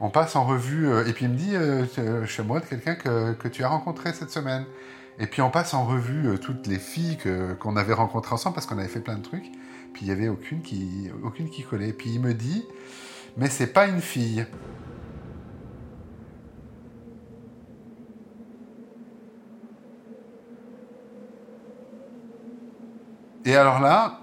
on 0.00 0.08
passe 0.08 0.34
en 0.36 0.44
revue, 0.44 0.88
et 1.06 1.12
puis 1.12 1.26
il 1.26 1.30
me 1.30 1.36
dit 1.36 1.52
je 1.52 2.26
suis 2.26 2.40
amoureux 2.40 2.60
de 2.60 2.64
quelqu'un 2.64 2.94
que, 2.94 3.34
que, 3.34 3.46
tu 3.46 3.62
as 3.62 3.68
rencontré 3.68 4.14
cette 4.14 4.30
semaine. 4.30 4.64
Et 5.18 5.26
puis 5.26 5.42
on 5.42 5.50
passe 5.50 5.74
en 5.74 5.84
revue 5.84 6.38
toutes 6.38 6.66
les 6.66 6.78
filles 6.78 7.18
qu'on 7.60 7.76
avait 7.76 7.92
rencontrées 7.92 8.32
ensemble 8.32 8.54
parce 8.54 8.66
qu'on 8.66 8.78
avait 8.78 8.88
fait 8.88 9.00
plein 9.00 9.18
de 9.18 9.22
trucs. 9.22 9.52
Puis 9.92 10.02
il 10.02 10.06
n'y 10.06 10.12
avait 10.12 10.28
aucune 10.28 10.62
qui, 10.62 11.10
aucune 11.22 11.50
qui 11.50 11.62
collait. 11.62 11.92
Puis 11.92 12.10
il 12.14 12.20
me 12.20 12.34
dit, 12.34 12.64
mais 13.36 13.48
c'est 13.48 13.72
pas 13.72 13.86
une 13.86 14.00
fille. 14.00 14.46
Et 23.44 23.56
alors 23.56 23.80
là, 23.80 24.20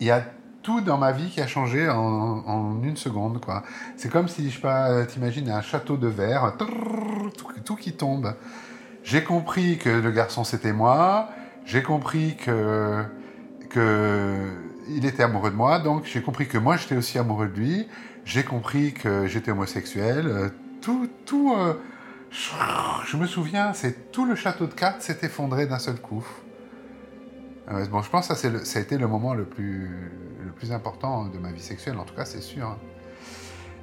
il 0.00 0.06
y 0.06 0.10
a 0.10 0.22
tout 0.62 0.80
dans 0.80 0.98
ma 0.98 1.12
vie 1.12 1.30
qui 1.30 1.40
a 1.40 1.46
changé 1.46 1.88
en, 1.88 2.82
une 2.82 2.96
seconde, 2.96 3.40
quoi. 3.40 3.62
C'est 3.96 4.10
comme 4.10 4.28
si, 4.28 4.50
je 4.50 4.56
sais 4.56 4.60
pas, 4.60 5.06
t'imagines 5.06 5.48
un 5.48 5.62
château 5.62 5.96
de 5.96 6.08
verre, 6.08 6.54
tout 7.64 7.76
qui 7.76 7.92
tombe. 7.92 8.34
J'ai 9.04 9.24
compris 9.24 9.78
que 9.78 9.88
le 9.88 10.10
garçon 10.10 10.44
c'était 10.44 10.74
moi. 10.74 11.30
J'ai 11.64 11.82
compris 11.82 12.36
que 12.36 13.04
que 13.70 14.50
il 14.88 15.06
était 15.06 15.22
amoureux 15.22 15.50
de 15.50 15.56
moi, 15.56 15.78
donc 15.78 16.04
j'ai 16.04 16.22
compris 16.22 16.48
que 16.48 16.58
moi 16.58 16.76
j'étais 16.76 16.96
aussi 16.96 17.18
amoureux 17.18 17.48
de 17.48 17.58
lui. 17.58 17.88
J'ai 18.28 18.44
compris 18.44 18.92
que 18.92 19.26
j'étais 19.26 19.50
homosexuel. 19.52 20.26
Euh, 20.26 20.48
tout, 20.82 21.08
tout. 21.24 21.54
Euh, 21.56 21.74
je, 22.30 23.16
me 23.16 23.26
souviens, 23.26 23.72
c'est 23.72 24.12
tout 24.12 24.26
le 24.26 24.34
château 24.34 24.66
de 24.66 24.74
cartes 24.74 25.00
s'est 25.00 25.18
effondré 25.22 25.66
d'un 25.66 25.78
seul 25.78 25.98
coup. 25.98 26.26
Euh, 27.70 27.86
bon, 27.86 28.02
je 28.02 28.10
pense 28.10 28.28
que 28.28 28.34
ça, 28.34 28.64
ça, 28.64 28.78
a 28.78 28.82
été 28.82 28.98
le 28.98 29.06
moment 29.06 29.32
le 29.32 29.44
plus, 29.44 30.10
le 30.44 30.52
plus 30.52 30.72
important 30.72 31.24
de 31.24 31.38
ma 31.38 31.52
vie 31.52 31.62
sexuelle, 31.62 31.96
en 31.98 32.04
tout 32.04 32.14
cas, 32.14 32.26
c'est 32.26 32.42
sûr. 32.42 32.66
Hein. 32.66 32.76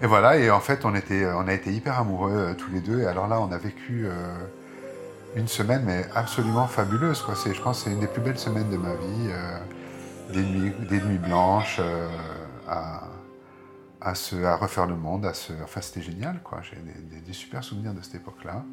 Et 0.03 0.05
voilà, 0.05 0.37
et 0.37 0.51
en 0.51 0.59
fait, 0.59 0.85
on, 0.85 0.93
était, 0.93 1.25
on 1.25 1.47
a 1.47 1.53
été 1.53 1.71
hyper 1.71 1.99
amoureux 1.99 2.55
tous 2.55 2.71
les 2.71 2.81
deux. 2.81 3.01
Et 3.01 3.07
alors 3.07 3.27
là, 3.27 3.39
on 3.39 3.51
a 3.51 3.57
vécu 3.57 4.05
une 5.35 5.47
semaine, 5.47 5.83
mais 5.85 6.05
absolument 6.13 6.67
fabuleuse. 6.67 7.21
Quoi. 7.21 7.33
Je 7.33 7.61
pense 7.61 7.79
que 7.79 7.83
c'est 7.85 7.93
une 7.93 8.01
des 8.01 8.07
plus 8.07 8.21
belles 8.21 8.37
semaines 8.37 8.69
de 8.69 8.77
ma 8.77 8.93
vie. 8.93 9.31
Des, 10.31 10.41
nuits, 10.43 11.17
blanches 11.17 11.79
à 12.67 13.03
à, 14.05 14.13
se, 14.13 14.35
à 14.43 14.55
refaire 14.55 14.85
le 14.85 14.95
monde, 14.95 15.25
à 15.25 15.33
se, 15.33 15.51
enfin 15.63 15.81
c'était 15.81 16.01
génial 16.01 16.39
quoi, 16.43 16.61
j'ai 16.61 16.77
des, 17.21 17.33
super 17.33 17.63
souvenirs 17.63 17.93
de 17.93 18.01
cette 18.01 18.15
époque-là. 18.15 18.63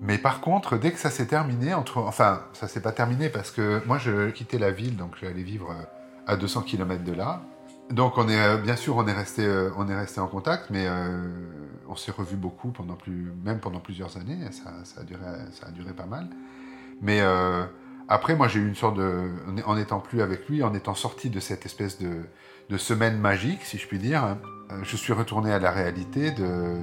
Mais 0.00 0.16
par 0.16 0.40
contre, 0.40 0.76
dès 0.78 0.92
que 0.92 0.98
ça 0.98 1.10
s'est 1.10 1.26
terminé, 1.26 1.74
entre, 1.74 1.98
enfin 1.98 2.42
ça 2.52 2.68
s'est 2.68 2.80
pas 2.80 2.92
terminé 2.92 3.28
parce 3.28 3.50
que 3.50 3.82
moi 3.86 3.98
je 3.98 4.30
quittais 4.30 4.58
la 4.58 4.70
ville, 4.70 4.96
donc 4.96 5.16
j'allais 5.20 5.42
vivre 5.42 5.70
euh, 5.70 5.82
à 6.26 6.36
200 6.36 6.62
km 6.62 7.02
de 7.04 7.12
là. 7.12 7.42
Donc 7.90 8.16
on 8.16 8.28
est, 8.28 8.40
euh, 8.40 8.56
bien 8.56 8.76
sûr, 8.76 8.96
on 8.96 9.06
est 9.06 9.12
resté, 9.12 9.44
euh, 9.44 9.70
on 9.76 9.88
est 9.88 9.96
resté 9.96 10.20
en 10.20 10.28
contact, 10.28 10.70
mais 10.70 10.86
on 11.88 11.96
s'est 11.96 12.12
revu 12.12 12.36
beaucoup 12.36 12.70
pendant 12.70 12.94
plus, 12.94 13.32
même 13.44 13.58
pendant 13.58 13.80
plusieurs 13.80 14.16
années. 14.16 14.38
Ça, 14.52 14.72
ça, 14.84 15.00
a 15.00 15.04
duré, 15.04 15.22
ça 15.52 15.66
a 15.68 15.70
duré 15.70 15.92
pas 15.92 16.06
mal. 16.06 16.28
Mais 17.02 17.20
après, 18.08 18.36
moi 18.36 18.48
j'ai 18.48 18.60
eu 18.60 18.68
une 18.68 18.74
sorte 18.74 18.96
de, 18.96 19.30
en 19.66 19.76
étant 19.76 20.00
plus 20.00 20.22
avec 20.22 20.48
lui, 20.48 20.62
en 20.62 20.74
étant 20.74 20.94
sorti 20.94 21.30
de 21.30 21.40
cette 21.40 21.66
espèce 21.66 21.98
de 22.00 22.76
semaine 22.76 23.18
magique, 23.18 23.62
si 23.62 23.78
je 23.78 23.86
puis 23.86 23.98
dire, 23.98 24.36
euh, 24.70 24.80
je 24.82 24.96
suis 24.96 25.12
retourné 25.12 25.52
à 25.52 25.58
la 25.58 25.70
réalité 25.70 26.30
de, 26.30 26.76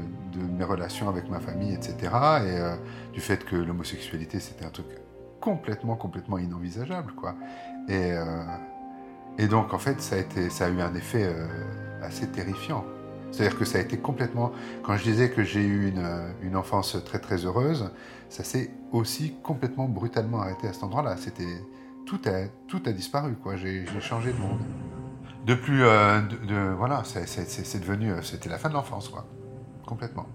mes 0.58 0.64
relations 0.64 1.10
avec 1.10 1.30
ma 1.30 1.40
famille, 1.40 1.74
etc. 1.74 1.96
Et 2.02 2.08
euh, 2.12 2.76
du 3.14 3.20
fait 3.20 3.44
que 3.44 3.56
l'homosexualité, 3.56 4.40
c'était 4.40 4.66
un 4.66 4.70
truc 4.70 4.86
complètement, 5.40 5.96
complètement 5.96 6.38
inenvisageable, 6.38 7.14
quoi. 7.14 7.36
Et, 7.88 8.12
euh, 8.12 9.48
donc, 9.48 9.74
en 9.74 9.80
fait, 9.80 10.00
ça 10.02 10.18
a 10.18 10.70
eu 10.70 10.82
un 10.82 10.94
effet 10.94 11.34
assez 12.04 12.28
terrifiant. 12.28 12.86
C'est-à-dire 13.32 13.58
que 13.58 13.66
ça 13.66 13.78
a 13.78 13.82
été 13.82 13.98
complètement... 13.98 14.52
Quand 14.84 14.98
je 14.98 15.04
disais 15.04 15.30
que 15.30 15.44
j'ai 15.44 15.62
eu 15.62 15.88
une, 15.90 16.34
une, 16.44 16.56
enfance 16.56 16.98
très, 17.06 17.20
très 17.20 17.46
heureuse, 17.46 17.92
ça 18.30 18.44
s'est 18.44 18.72
aussi 18.92 19.36
complètement, 19.44 19.88
brutalement 19.88 20.42
arrêté 20.42 20.68
à 20.68 20.74
cet 20.74 20.84
endroit-là. 20.84 21.18
C'était... 21.18 21.64
Tout 22.06 22.20
a, 22.26 22.48
tout 22.68 22.82
a 22.86 22.92
disparu, 22.92 23.36
quoi. 23.36 23.56
J'ai 23.56 23.86
changé 24.00 24.34
de 24.34 24.38
monde 24.38 24.60
de 25.46 25.56
plus. 25.56 25.84
Euh, 25.84 26.22
voilà, 26.78 27.04
c'est 27.04 27.80
devenu. 27.80 28.12
Euh, 28.12 28.22
c'était 28.22 28.50
la 28.50 28.58
fin 28.58 28.70
de 28.70 28.74
l'enfance, 28.74 29.10
quoi. 29.10 29.26
Complètement. 29.86 30.28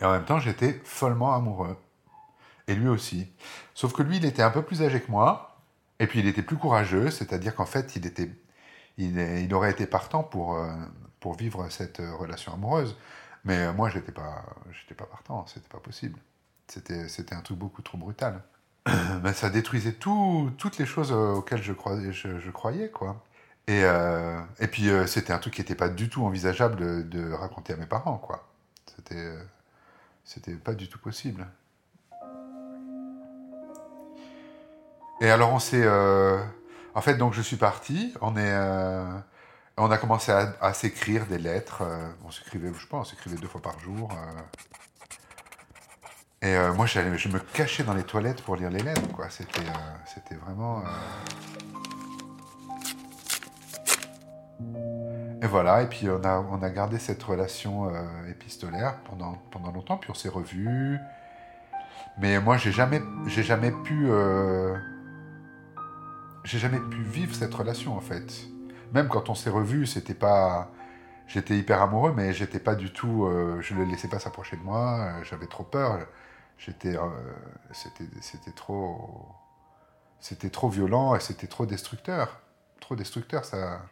Et 0.00 0.04
en 0.04 0.12
même 0.12 0.24
temps, 0.24 0.38
j'étais 0.38 0.80
follement 0.84 1.34
amoureux. 1.34 1.76
Et 2.68 2.74
lui 2.74 2.88
aussi. 2.88 3.26
Sauf 3.74 3.92
que 3.92 4.02
lui, 4.02 4.18
il 4.18 4.24
était 4.24 4.42
un 4.42 4.50
peu 4.50 4.62
plus 4.62 4.82
âgé 4.82 5.00
que 5.00 5.10
moi. 5.10 5.56
Et 5.98 6.06
puis, 6.06 6.20
il 6.20 6.26
était 6.28 6.42
plus 6.42 6.56
courageux. 6.56 7.10
C'est-à-dire 7.10 7.54
qu'en 7.54 7.66
fait, 7.66 7.96
il, 7.96 8.06
était, 8.06 8.30
il, 8.98 9.52
aurait 9.52 9.72
été 9.72 9.86
partant 9.86 10.22
pour, 10.22 10.54
euh, 10.54 10.70
pour 11.18 11.34
vivre 11.34 11.68
cette 11.70 11.98
relation 11.98 12.52
amoureuse. 12.52 12.96
Mais 13.44 13.58
euh, 13.58 13.72
moi, 13.72 13.88
j'étais 13.88 14.12
pas, 14.12 14.44
j'étais 14.72 14.94
pas 14.94 15.06
partant, 15.06 15.46
c'était 15.46 15.68
pas 15.68 15.80
possible. 15.80 16.18
C'était, 16.66 17.08
c'était 17.08 17.34
un 17.34 17.40
truc 17.40 17.58
beaucoup 17.58 17.82
trop 17.82 17.98
brutal. 17.98 18.42
Mais 19.22 19.32
ça 19.34 19.50
détruisait 19.50 19.92
tout, 19.92 20.52
toutes 20.58 20.78
les 20.78 20.86
choses 20.86 21.12
auxquelles 21.12 21.62
je 21.62 21.72
croyais, 21.72 22.12
je, 22.12 22.50
croyais 22.50 22.90
quoi. 22.90 23.24
Et, 23.66 23.82
euh, 23.84 24.40
et 24.60 24.66
puis, 24.66 24.88
euh, 24.90 25.06
c'était 25.06 25.32
un 25.32 25.38
truc 25.38 25.54
qui 25.54 25.60
n'était 25.60 25.74
pas 25.74 25.88
du 25.88 26.08
tout 26.08 26.24
envisageable 26.24 26.76
de, 26.76 27.02
de, 27.02 27.32
raconter 27.32 27.74
à 27.74 27.76
mes 27.76 27.86
parents, 27.86 28.18
quoi. 28.18 28.48
C'était, 28.96 29.34
c'était 30.24 30.54
pas 30.54 30.74
du 30.74 30.88
tout 30.88 30.98
possible. 30.98 31.46
Et 35.20 35.30
alors, 35.30 35.52
on 35.52 35.58
s'est. 35.58 35.86
en 35.88 37.00
fait, 37.00 37.16
donc, 37.16 37.34
je 37.34 37.42
suis 37.42 37.56
parti. 37.56 38.14
On 38.20 38.36
est 38.36 38.54
on 39.78 39.90
a 39.90 39.98
commencé 39.98 40.32
à, 40.32 40.72
s'écrire 40.74 41.26
des 41.26 41.38
lettres. 41.38 41.82
Euh, 41.82 42.08
on 42.24 42.30
s'écrivait, 42.30 42.70
je 42.76 42.86
pense, 42.86 43.06
on 43.06 43.10
s'écrivait 43.10 43.36
deux 43.36 43.48
fois 43.48 43.62
par 43.62 43.78
jour. 43.78 44.10
Euh. 44.12 44.40
Et 46.42 46.56
euh, 46.56 46.72
moi, 46.72 46.86
je 46.86 47.28
me 47.28 47.38
cachais 47.38 47.82
dans 47.84 47.94
les 47.94 48.02
toilettes 48.02 48.42
pour 48.42 48.56
lire 48.56 48.70
les 48.70 48.82
lettres, 48.82 49.08
quoi. 49.12 49.30
C'était, 49.30 49.60
c'était 50.06 50.36
vraiment. 50.36 50.82
Et 55.42 55.46
voilà. 55.46 55.82
Et 55.82 55.86
puis 55.86 56.08
on 56.10 56.22
a, 56.24 56.38
on 56.38 56.62
a 56.62 56.70
gardé 56.70 56.98
cette 56.98 57.22
relation 57.22 57.90
épistolaire 58.28 58.98
pendant, 59.08 59.34
pendant 59.50 59.72
longtemps. 59.72 59.96
Puis 59.96 60.10
on 60.10 60.14
s'est 60.14 60.28
revus. 60.28 60.98
Mais 62.20 62.40
moi, 62.40 62.56
j'ai 62.56 62.72
jamais, 62.72 63.00
j'ai 63.26 63.42
jamais 63.42 63.70
pu, 63.70 64.08
j'ai 66.44 66.58
jamais 66.58 66.80
pu 66.80 67.02
vivre 67.02 67.34
cette 67.34 67.54
relation 67.54 67.96
en 67.96 68.00
fait 68.00 68.48
même 68.92 69.08
quand 69.08 69.28
on 69.28 69.34
s'est 69.34 69.50
revus, 69.50 69.86
c'était 69.86 70.14
pas. 70.14 70.70
J'étais 71.26 71.58
hyper 71.58 71.82
amoureux, 71.82 72.12
mais 72.16 72.32
j'étais 72.32 72.58
pas 72.58 72.74
du 72.74 72.92
tout. 72.92 73.24
Euh, 73.26 73.60
je 73.60 73.74
le 73.74 73.84
laissais 73.84 74.08
pas 74.08 74.18
s'approcher 74.18 74.56
de 74.56 74.62
moi, 74.62 74.98
euh, 75.00 75.24
j'avais 75.24 75.46
trop 75.46 75.64
peur. 75.64 75.98
J'étais. 76.58 76.96
Euh, 76.96 77.00
c'était 77.72 78.52
trop. 78.52 79.28
C'était 80.20 80.50
trop 80.50 80.68
violent 80.68 81.14
et 81.14 81.20
c'était 81.20 81.46
trop 81.46 81.66
destructeur. 81.66 82.40
Trop 82.80 82.96
destructeur, 82.96 83.44
ça. 83.44 83.82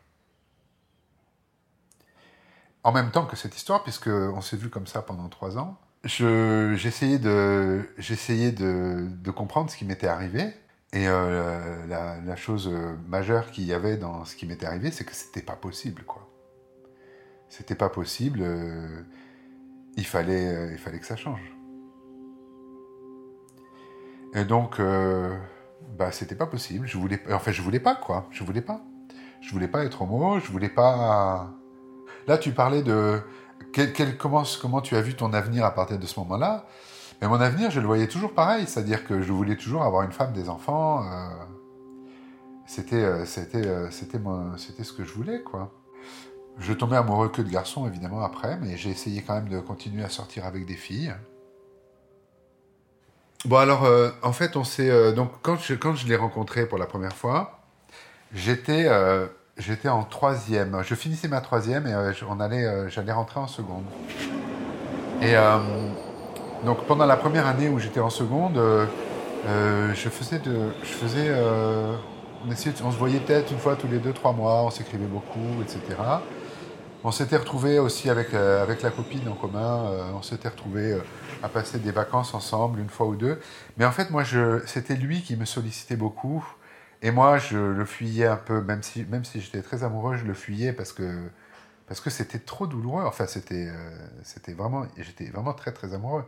En 2.82 2.92
même 2.92 3.10
temps 3.10 3.26
que 3.26 3.36
cette 3.36 3.56
histoire, 3.56 3.82
puisqu'on 3.82 4.40
s'est 4.40 4.56
vu 4.56 4.70
comme 4.70 4.86
ça 4.86 5.02
pendant 5.02 5.28
trois 5.28 5.58
ans, 5.58 5.76
j'essayais 6.04 7.18
de, 7.18 7.88
de, 7.98 9.08
de 9.08 9.30
comprendre 9.32 9.70
ce 9.70 9.76
qui 9.76 9.84
m'était 9.84 10.06
arrivé 10.06 10.54
et 10.96 11.08
euh, 11.08 11.86
la, 11.88 12.36
chose 12.36 12.70
euh, 12.72 12.96
majeure 13.06 13.50
qu'il 13.50 13.64
y 13.64 13.74
avait 13.74 13.98
dans 13.98 14.24
ce 14.24 14.34
qui 14.34 14.46
m'était 14.46 14.64
arrivé, 14.64 14.90
c'est 14.90 15.04
que 15.04 15.14
c'était 15.14 15.42
pas 15.42 15.54
possible, 15.54 16.04
quoi. 16.04 16.26
C'était 17.50 17.74
pas 17.74 17.90
possible. 17.90 18.40
Euh, 18.42 19.02
il 19.98 20.06
fallait, 20.06 20.72
il 20.72 20.78
fallait 20.78 20.98
que 20.98 21.04
ça 21.04 21.16
change. 21.16 21.54
Et 24.34 24.44
donc, 24.44 24.80
bah, 25.98 26.12
c'était 26.12 26.34
pas 26.34 26.46
possible. 26.46 26.86
Je 26.86 26.96
voulais, 26.96 27.20
en 27.30 27.38
fait, 27.38 27.52
je 27.52 27.62
voulais 27.62 27.80
pas, 27.80 27.94
quoi. 27.94 28.26
Je 28.30 28.42
voulais 28.42 28.62
pas. 28.62 28.80
Je 29.40 29.50
voulais 29.52 29.68
pas 29.68 29.84
être 29.84 30.00
homo. 30.00 30.38
Je 30.38 30.50
voulais 30.50 30.68
pas. 30.68 31.50
Là, 32.26 32.38
tu 32.38 32.52
parlais 32.52 32.82
de 32.82 33.20
comment, 34.18 34.44
comment 34.60 34.80
tu 34.80 34.96
as 34.96 35.02
vu 35.02 35.14
ton 35.14 35.32
avenir 35.32 35.64
à 35.64 35.74
partir 35.74 35.98
de 35.98 36.06
ce 36.06 36.18
moment-là? 36.20 36.66
Mais 37.20 37.28
mon 37.28 37.40
avenir, 37.40 37.70
je 37.70 37.80
le 37.80 37.86
voyais 37.86 38.08
toujours 38.08 38.32
pareil, 38.32 38.66
c'est-à-dire 38.66 39.04
que 39.06 39.22
je 39.22 39.32
voulais 39.32 39.56
toujours 39.56 39.82
avoir 39.84 40.02
une 40.02 40.12
femme, 40.12 40.32
des 40.32 40.48
enfants. 40.48 41.02
Euh, 41.04 41.28
c'était, 42.66 42.96
euh, 42.96 43.24
c'était, 43.24 43.66
euh, 43.66 43.90
c'était, 43.90 44.18
c'était 44.58 44.84
ce 44.84 44.92
que 44.92 45.04
je 45.04 45.12
voulais, 45.12 45.42
quoi. 45.42 45.72
Je 46.58 46.72
tombais 46.72 46.96
amoureux 46.96 47.28
que 47.28 47.42
de 47.42 47.48
garçons, 47.48 47.86
évidemment, 47.86 48.22
après, 48.22 48.58
mais 48.60 48.76
j'ai 48.76 48.90
essayé 48.90 49.22
quand 49.22 49.34
même 49.34 49.48
de 49.48 49.60
continuer 49.60 50.04
à 50.04 50.08
sortir 50.08 50.44
avec 50.46 50.66
des 50.66 50.74
filles. 50.74 51.14
Bon, 53.44 53.56
alors, 53.56 53.86
en 54.22 54.32
fait, 54.32 54.56
on 54.56 54.64
s'est. 54.64 55.12
donc, 55.12 55.30
quand 55.42 55.56
je, 55.56 55.74
quand 55.74 55.94
je 55.94 56.08
l'ai 56.08 56.16
rencontré 56.16 56.66
pour 56.66 56.78
la 56.78 56.86
première 56.86 57.12
fois, 57.12 57.60
j'étais, 58.32 58.88
j'étais 59.58 59.90
en 59.90 60.02
troisième. 60.04 60.82
Je 60.82 60.94
finissais 60.94 61.28
ma 61.28 61.42
troisième 61.42 61.86
et 61.86 61.94
on 62.26 62.40
allait, 62.40 62.88
j'allais 62.88 63.12
rentrer 63.12 63.38
en 63.38 63.46
seconde. 63.46 63.84
Et 65.20 65.34
donc 66.64 66.84
pendant 66.86 67.06
la 67.06 67.16
première 67.16 67.46
année 67.46 67.68
où 67.68 67.78
j'étais 67.78 68.00
en 68.00 68.10
seconde, 68.10 68.56
euh, 68.56 68.86
euh, 69.46 69.94
je 69.94 70.08
faisais 70.08 70.38
de, 70.38 70.72
euh, 71.16 71.94
on, 72.44 72.50
on 72.50 72.90
se 72.90 72.96
voyait 72.96 73.20
peut-être 73.20 73.52
une 73.52 73.58
fois 73.58 73.76
tous 73.76 73.88
les 73.88 73.98
deux 73.98 74.12
trois 74.12 74.32
mois, 74.32 74.64
on 74.64 74.70
s'écrivait 74.70 75.06
beaucoup, 75.06 75.62
etc. 75.62 75.80
On 77.04 77.12
s'était 77.12 77.36
retrouvés 77.36 77.78
aussi 77.78 78.10
avec 78.10 78.34
avec 78.34 78.82
la 78.82 78.90
copine 78.90 79.28
en 79.28 79.34
commun, 79.34 79.84
on 80.14 80.22
s'était 80.22 80.48
retrouvés 80.48 80.98
à 81.42 81.48
passer 81.48 81.78
des 81.78 81.92
vacances 81.92 82.34
ensemble 82.34 82.80
une 82.80 82.88
fois 82.88 83.06
ou 83.06 83.14
deux. 83.14 83.38
Mais 83.76 83.84
en 83.84 83.92
fait 83.92 84.10
moi 84.10 84.24
c'était 84.66 84.96
lui 84.96 85.22
qui 85.22 85.36
me 85.36 85.44
sollicitait 85.44 85.94
beaucoup 85.94 86.44
et 87.02 87.12
moi 87.12 87.38
je 87.38 87.58
le 87.58 87.84
fuyais 87.84 88.26
un 88.26 88.36
peu, 88.36 88.60
même 88.60 88.82
si 88.82 89.04
même 89.04 89.24
si 89.24 89.40
j'étais 89.40 89.62
très 89.62 89.84
amoureux, 89.84 90.16
je 90.16 90.24
le 90.24 90.34
fuyais 90.34 90.72
parce 90.72 90.92
que 90.92 91.28
parce 91.86 92.00
que 92.00 92.10
c'était 92.10 92.38
trop 92.38 92.66
douloureux. 92.66 93.04
Enfin, 93.04 93.26
c'était, 93.26 93.68
c'était 94.22 94.52
vraiment, 94.52 94.86
j'étais 94.96 95.26
vraiment 95.26 95.54
très 95.54 95.72
très 95.72 95.94
amoureux. 95.94 96.24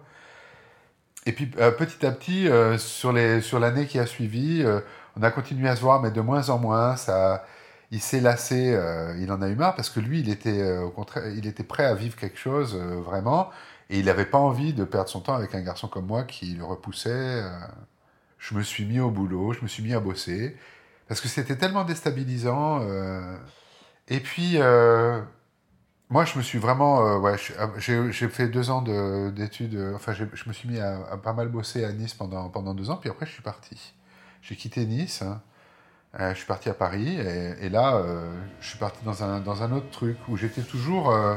Et 1.26 1.32
puis 1.32 1.50
euh, 1.58 1.70
petit 1.70 2.06
à 2.06 2.10
petit, 2.10 2.48
euh, 2.48 2.78
sur, 2.78 3.12
les, 3.12 3.42
sur 3.42 3.58
l'année 3.58 3.86
qui 3.86 3.98
a 3.98 4.06
suivi, 4.06 4.62
euh, 4.62 4.80
on 5.16 5.22
a 5.22 5.30
continué 5.30 5.68
à 5.68 5.76
se 5.76 5.82
voir, 5.82 6.00
mais 6.00 6.10
de 6.10 6.22
moins 6.22 6.48
en 6.48 6.58
moins. 6.58 6.96
Ça, 6.96 7.44
il 7.90 8.00
s'est 8.00 8.20
lassé, 8.20 8.78
il 9.18 9.32
en 9.32 9.42
a 9.42 9.48
eu 9.48 9.54
marre 9.54 9.74
parce 9.74 9.90
que 9.90 10.00
lui, 10.00 10.20
il 10.20 10.30
était 10.30 10.76
au 10.78 10.90
contraire, 10.90 11.26
il 11.28 11.46
était 11.46 11.64
prêt 11.64 11.84
à 11.84 11.94
vivre 11.94 12.16
quelque 12.16 12.38
chose 12.38 12.76
vraiment. 12.76 13.50
Et 13.90 13.98
il 13.98 14.06
n'avait 14.06 14.26
pas 14.26 14.38
envie 14.38 14.74
de 14.74 14.84
perdre 14.84 15.08
son 15.08 15.20
temps 15.20 15.34
avec 15.34 15.54
un 15.54 15.62
garçon 15.62 15.88
comme 15.88 16.06
moi 16.06 16.24
qui 16.24 16.54
le 16.54 16.64
repoussait. 16.64 17.42
Je 18.38 18.54
me 18.54 18.62
suis 18.62 18.84
mis 18.84 19.00
au 19.00 19.10
boulot, 19.10 19.52
je 19.54 19.62
me 19.62 19.68
suis 19.68 19.82
mis 19.82 19.94
à 19.94 20.00
bosser, 20.00 20.56
parce 21.08 21.20
que 21.20 21.28
c'était 21.28 21.56
tellement 21.56 21.84
déstabilisant. 21.84 22.82
Et 24.08 24.20
puis, 24.20 24.58
moi, 26.10 26.24
je 26.24 26.38
me 26.38 26.42
suis 26.42 26.58
vraiment. 26.58 27.18
ouais, 27.18 27.36
j'ai 27.78 28.28
fait 28.28 28.48
deux 28.48 28.70
ans 28.70 28.82
d'études. 29.30 29.78
Enfin, 29.94 30.12
je 30.12 30.24
me 30.24 30.52
suis 30.52 30.68
mis 30.68 30.78
à, 30.78 31.18
pas 31.22 31.32
mal 31.32 31.48
bosser 31.48 31.84
à 31.84 31.92
Nice 31.92 32.14
pendant, 32.14 32.48
pendant 32.48 32.74
deux 32.74 32.90
ans, 32.90 32.96
puis 32.96 33.10
après, 33.10 33.26
je 33.26 33.32
suis 33.32 33.42
parti. 33.42 33.94
J'ai 34.42 34.56
quitté 34.56 34.86
Nice. 34.86 35.22
Hein. 35.22 35.40
Euh, 36.18 36.30
je 36.32 36.38
suis 36.38 36.46
parti 36.46 36.70
à 36.70 36.74
Paris 36.74 37.18
et, 37.18 37.68
là, 37.68 37.96
euh, 37.96 38.32
je 38.60 38.68
suis 38.70 38.78
parti 38.78 39.04
dans 39.04 39.22
un, 39.22 39.40
dans 39.40 39.62
un 39.62 39.72
autre 39.72 39.90
truc 39.90 40.16
où 40.28 40.36
j'étais 40.36 40.62
toujours. 40.62 41.10
Euh, 41.10 41.36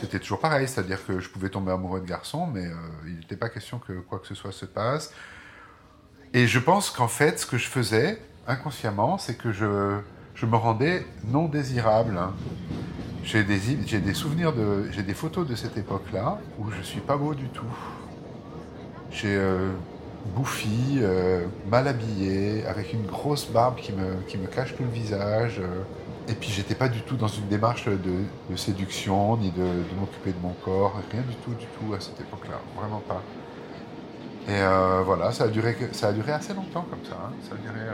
c'était 0.00 0.18
toujours 0.18 0.40
pareil, 0.40 0.66
c'est-à-dire 0.66 1.04
que 1.06 1.20
je 1.20 1.28
pouvais 1.28 1.50
tomber 1.50 1.70
amoureux 1.70 2.00
de 2.00 2.06
garçons, 2.06 2.46
mais 2.46 2.64
il 3.06 3.16
n'était 3.16 3.36
pas 3.36 3.48
question 3.48 3.78
que 3.78 3.92
quoi 3.92 4.18
que 4.18 4.26
ce 4.26 4.34
soit 4.34 4.50
se 4.50 4.66
passe. 4.66 5.12
Et 6.32 6.48
je 6.48 6.58
pense 6.58 6.90
qu'en 6.90 7.06
fait, 7.06 7.38
ce 7.38 7.46
que 7.46 7.58
je 7.58 7.68
faisais 7.68 8.20
inconsciemment, 8.48 9.18
c'est 9.18 9.36
que 9.36 9.52
je, 9.52 10.00
je 10.34 10.46
me 10.46 10.56
rendais 10.56 11.06
non 11.22 11.46
désirable. 11.46 12.18
Hein. 12.18 12.34
J'ai 13.24 13.42
des, 13.42 14.14
souvenirs 14.14 14.52
de. 14.52 14.90
J'ai 14.92 15.02
des 15.02 15.14
photos 15.14 15.46
de 15.46 15.54
cette 15.54 15.76
époque-là 15.76 16.38
où 16.58 16.70
je 16.70 16.82
suis 16.82 17.00
pas 17.00 17.16
beau 17.16 17.34
du 17.34 17.48
tout. 17.48 17.64
J'ai 19.10 19.38
bouffi, 20.26 20.98
euh, 20.98 21.46
mal 21.70 21.88
habillé, 21.88 22.64
avec 22.66 22.92
une 22.92 23.04
grosse 23.06 23.46
barbe 23.46 23.76
qui 23.76 23.92
me, 23.92 24.22
qui 24.26 24.38
me 24.38 24.46
cache 24.46 24.74
tout 24.76 24.82
le 24.82 24.90
visage. 24.90 25.60
Euh. 25.60 25.82
Et 26.28 26.34
puis 26.34 26.48
j'étais 26.48 26.74
pas 26.74 26.88
du 26.88 27.02
tout 27.02 27.16
dans 27.16 27.28
une 27.28 27.48
démarche 27.48 27.86
de, 27.86 28.56
séduction, 28.56 29.36
ni 29.36 29.50
de, 29.50 29.62
m'occuper 30.00 30.32
de 30.32 30.40
mon 30.42 30.54
corps, 30.64 30.98
rien 31.12 31.20
du 31.20 31.34
tout, 31.36 31.50
du 31.50 31.66
tout 31.66 31.92
à 31.92 32.00
cette 32.00 32.18
époque-là, 32.18 32.58
vraiment 32.78 33.02
pas. 33.06 33.20
Et 34.48 34.52
euh, 34.52 35.02
voilà, 35.04 35.32
ça 35.32 35.44
a, 35.44 35.48
duré, 35.48 35.76
ça 35.92 36.08
a 36.08 36.12
duré 36.12 36.32
assez 36.32 36.54
longtemps 36.54 36.86
comme 36.88 37.04
ça, 37.04 37.16
hein. 37.26 37.32
ça 37.42 37.54
a 37.54 37.58
duré 37.58 37.84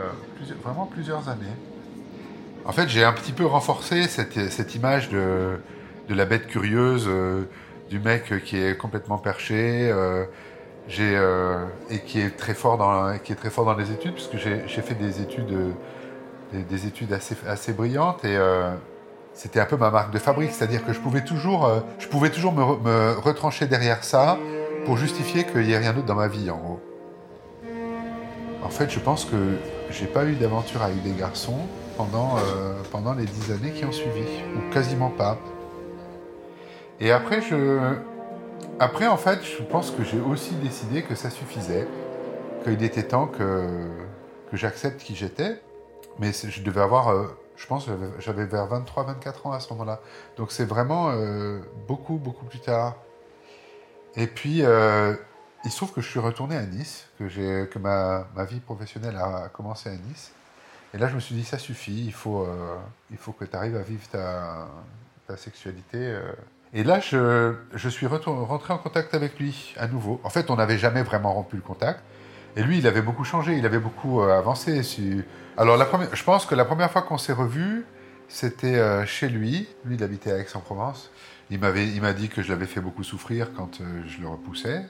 vraiment 0.63 0.87
plusieurs 0.87 1.29
années. 1.29 1.57
En 2.65 2.73
fait, 2.73 2.89
j'ai 2.89 3.05
un 3.05 3.13
petit 3.13 3.33
peu 3.33 3.47
renforcé 3.47 4.07
cette, 4.07 4.75
image 4.75 5.09
de, 5.11 5.59
la 6.09 6.25
bête 6.25 6.47
curieuse, 6.47 7.09
du 7.89 7.99
mec 7.99 8.45
qui 8.45 8.59
est 8.59 8.77
complètement 8.77 9.19
perché, 9.19 9.93
j'ai 10.91 11.17
euh, 11.17 11.67
et 11.89 12.01
qui 12.01 12.21
est 12.21 12.37
très 12.37 12.55
fort 12.55 12.77
dans 12.77 13.77
les 13.79 13.93
études 13.93 14.15
puisque 14.15 14.37
j'ai 14.37 14.83
fait 14.83 14.95
des 14.95 15.21
études 15.21 15.75
des, 16.53 16.87
études 16.87 17.17
assez 17.47 17.73
brillantes 17.73 18.25
et 18.25 18.37
euh, 18.37 18.73
c'était 19.33 19.61
un 19.61 19.67
peu 19.67 19.77
ma 19.77 19.91
marque 19.93 20.13
de 20.13 20.19
fabrique, 20.19 20.51
c'est-à-dire 20.51 20.85
que 20.85 20.93
je 20.93 20.99
pouvais 20.99 21.23
toujours 21.23 21.65
euh, 21.65 21.81
me, 22.13 23.19
retrancher 23.21 23.67
derrière 23.67 24.03
ça 24.03 24.37
pour 24.85 24.97
justifier 24.97 25.45
qu'il 25.45 25.63
n'y 25.63 25.73
ait 25.73 25.79
rien 25.79 25.93
d'autre 25.93 26.07
dans 26.07 26.17
ma 26.17 26.27
vie 26.27 26.51
en 26.51 26.57
gros. 26.57 26.81
En 28.65 28.69
fait, 28.69 28.91
je 28.91 28.99
pense 28.99 29.25
que 29.25 29.37
j'ai 29.91 30.07
pas 30.07 30.25
eu 30.25 30.35
d'aventure 30.35 30.83
avec 30.83 31.03
des 31.03 31.13
garçons 31.13 31.61
pendant 32.01 32.37
pendant 32.91 33.13
les 33.13 33.27
dix 33.27 33.53
années 33.53 33.73
qui 33.73 33.85
ont 33.85 33.93
suivi 33.93 34.25
ou 34.57 34.73
quasiment 34.73 35.11
pas. 35.11 35.37
Et 36.99 37.13
après, 37.13 37.41
je, 37.43 37.97
après, 38.79 39.07
en 39.07 39.19
fait, 39.19 39.43
je 39.43 39.63
pense 39.63 39.91
que 39.91 40.03
j'ai 40.05 40.21
aussi 40.21 40.55
décidé 40.55 41.03
que 41.03 41.15
ça 41.15 41.29
suffisait, 41.29 41.87
qu'il 42.65 42.83
était 42.83 43.03
temps 43.03 43.27
que, 43.27 43.91
que 44.51 44.57
j'accepte 44.57 45.03
qui 45.03 45.15
j'étais. 45.15 45.61
Mais 46.19 46.33
je 46.33 46.63
devais 46.63 46.81
avoir, 46.81 47.09
euh, 47.09 47.27
je 47.57 47.67
pense, 47.67 47.87
j'avais 48.19 48.47
vers 48.47 48.67
23-24 48.69 49.49
ans 49.49 49.53
à 49.53 49.61
ce 49.61 49.71
moment-là. 49.75 50.01
Donc 50.37 50.51
c'est 50.53 50.65
vraiment 50.65 51.11
euh, 51.11 51.61
beaucoup, 51.89 52.17
beaucoup 52.17 52.47
plus 52.47 52.61
tard. 52.61 52.97
Et 54.17 54.27
puis, 54.27 54.63
euh, 54.63 55.15
il 55.65 55.71
se 55.71 55.77
trouve 55.77 55.93
que 55.93 56.01
je 56.01 56.09
suis 56.09 56.21
retourné 56.21 56.57
à 56.57 56.63
Nice, 56.63 57.07
que, 57.19 57.65
que 57.65 57.79
ma, 57.79 58.27
ma, 58.35 58.45
vie 58.45 58.61
professionnelle 58.61 59.17
a 59.17 59.49
commencé 59.51 59.89
à 59.89 59.93
Nice. 59.93 60.33
Et 60.93 60.99
là, 60.99 61.09
je 61.09 61.15
me 61.15 61.21
suis 61.21 61.35
dit, 61.35 61.45
ça 61.45 61.59
suffit, 61.59 62.05
il 62.05 62.13
faut, 62.13 62.49
il 63.11 63.17
faut 63.17 63.33
que 63.33 63.45
tu 63.45 63.57
arrives 63.57 63.77
à 63.77 63.83
vivre 63.83 64.07
ta, 64.09 64.67
sexualité 65.37 66.19
et 66.73 66.85
là, 66.85 67.01
je, 67.01 67.55
je 67.75 67.89
suis 67.89 68.07
rentré 68.07 68.73
en 68.73 68.79
contact 68.79 69.15
avec 69.15 69.39
lui 69.39 69.75
à 69.77 69.89
nouveau. 69.89 70.21
En 70.23 70.31
fait, 70.31 70.51
on 70.51 70.57
n'avait 70.57 70.79
jamais 70.79 71.03
vraiment 71.03 71.33
rompu 71.33 71.57
le 71.57 71.63
contact. 71.63 72.01
Et 72.57 72.63
lui, 72.63 72.79
il 72.79 72.87
avait 72.87 73.03
beaucoup 73.03 73.25
changé, 73.25 73.57
il 73.57 73.67
avait 73.67 73.79
beaucoup 73.79 74.21
euh, 74.21 74.37
avancé. 74.37 74.83
Alors, 75.57 75.77
la 75.77 75.85
première, 75.85 76.15
je 76.15 76.25
pense 76.25 76.47
que 76.47 76.55
la 76.55 76.65
première 76.65 76.91
fois 76.91 77.03
qu'on 77.03 77.19
s'est 77.19 77.33
revus, 77.33 77.85
c'était 78.29 78.79
euh, 78.79 79.05
chez 79.05 79.29
lui. 79.29 79.69
Lui, 79.85 79.97
il 79.97 80.03
habitait 80.03 80.33
à 80.33 80.39
Aix-en-Provence. 80.39 81.11
Il 81.51 81.59
m'a 81.59 82.13
dit 82.13 82.29
que 82.29 82.43
je 82.43 82.49
l'avais 82.49 82.67
fait 82.67 82.81
beaucoup 82.81 83.03
souffrir 83.03 83.53
quand 83.55 83.81
euh, 83.81 84.03
je 84.07 84.21
le 84.21 84.29
repoussais. 84.29 84.85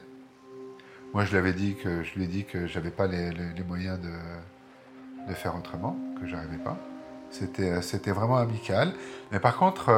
Moi, 1.14 1.24
je, 1.24 1.36
dit 1.50 1.76
que, 1.82 2.02
je 2.02 2.14
lui 2.14 2.24
ai 2.24 2.26
dit 2.26 2.44
que 2.44 2.66
j'avais 2.66 2.90
pas 2.90 3.06
les, 3.06 3.30
les, 3.30 3.64
moyens 3.66 3.98
de, 3.98 4.12
de, 5.28 5.34
faire 5.34 5.56
autrement, 5.56 5.96
que 6.20 6.26
j'arrivais 6.26 6.58
pas. 6.58 6.76
C'était, 7.30 7.80
c'était 7.82 8.10
vraiment 8.10 8.38
amical. 8.38 8.92
Mais 9.30 9.38
par 9.38 9.56
contre, 9.56 9.90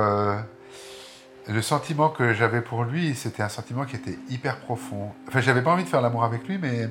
le 1.49 1.63
sentiment 1.63 2.09
que 2.09 2.33
j'avais 2.33 2.61
pour 2.61 2.85
lui, 2.85 3.15
c'était 3.15 3.43
un 3.43 3.49
sentiment 3.49 3.85
qui 3.85 3.97
était 3.97 4.19
hyper 4.31 4.61
profond. 4.61 5.11
Enfin, 5.29 5.41
j'avais 5.41 5.63
pas 5.63 5.73
envie 5.73 5.85
de 5.85 5.89
faire 5.89 6.01
l'amour 6.01 6.25
avec 6.25 6.47
lui, 6.47 6.59
mais, 6.59 6.89